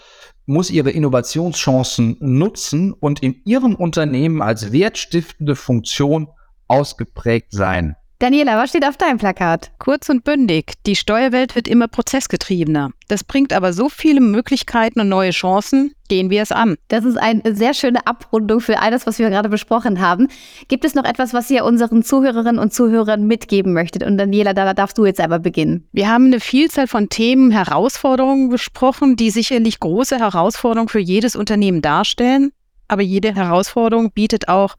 muss 0.45 0.69
ihre 0.69 0.91
Innovationschancen 0.91 2.17
nutzen 2.19 2.93
und 2.93 3.23
in 3.23 3.41
ihrem 3.45 3.75
Unternehmen 3.75 4.41
als 4.41 4.71
wertstiftende 4.71 5.55
Funktion 5.55 6.27
ausgeprägt 6.67 7.51
sein. 7.51 7.95
Daniela, 8.19 8.57
was 8.57 8.69
steht 8.69 8.87
auf 8.87 8.95
deinem 8.95 9.17
Plakat? 9.17 9.71
Kurz 9.77 10.07
und 10.07 10.23
bündig. 10.23 10.75
Die 10.85 10.95
Steuerwelt 10.95 11.53
wird 11.53 11.67
immer 11.67 11.89
prozessgetriebener. 11.89 12.91
Das 13.09 13.25
bringt 13.25 13.51
aber 13.51 13.73
so 13.73 13.89
viele 13.89 14.21
Möglichkeiten 14.21 15.01
und 15.01 15.09
neue 15.09 15.31
Chancen. 15.31 15.93
Gehen 16.07 16.29
wir 16.29 16.41
es 16.41 16.53
an. 16.53 16.77
Das 16.87 17.03
ist 17.03 17.17
eine 17.17 17.41
sehr 17.53 17.73
schöne 17.73 18.07
Abrundung 18.07 18.61
für 18.61 18.79
all 18.79 18.91
das, 18.91 19.05
was 19.05 19.19
wir 19.19 19.29
gerade 19.29 19.49
besprochen 19.49 19.99
haben. 19.99 20.29
Gibt 20.69 20.85
es 20.85 20.95
noch 20.95 21.03
etwas, 21.03 21.33
was 21.33 21.51
ihr 21.51 21.65
unseren 21.65 22.03
Zuhörerinnen 22.03 22.57
und 22.57 22.73
Zuhörern 22.73 23.27
mitgeben 23.27 23.73
möchtet? 23.73 24.03
Und 24.03 24.17
Daniela, 24.17 24.53
da 24.53 24.73
darfst 24.73 24.97
du 24.97 25.05
jetzt 25.05 25.19
einmal 25.19 25.41
beginnen. 25.41 25.85
Wir 25.91 26.07
haben 26.07 26.27
eine 26.27 26.39
Vielzahl 26.39 26.87
von 26.87 27.09
Themen, 27.09 27.51
Herausforderungen 27.51 28.47
besprochen, 28.47 29.17
die 29.17 29.29
sicherlich 29.29 29.81
große 29.81 30.19
Herausforderungen 30.19 30.87
für 30.87 30.99
jedes 30.99 31.35
Unternehmen 31.35 31.81
darstellen. 31.81 32.53
Aber 32.87 33.01
jede 33.01 33.35
Herausforderung 33.35 34.11
bietet 34.11 34.47
auch 34.47 34.77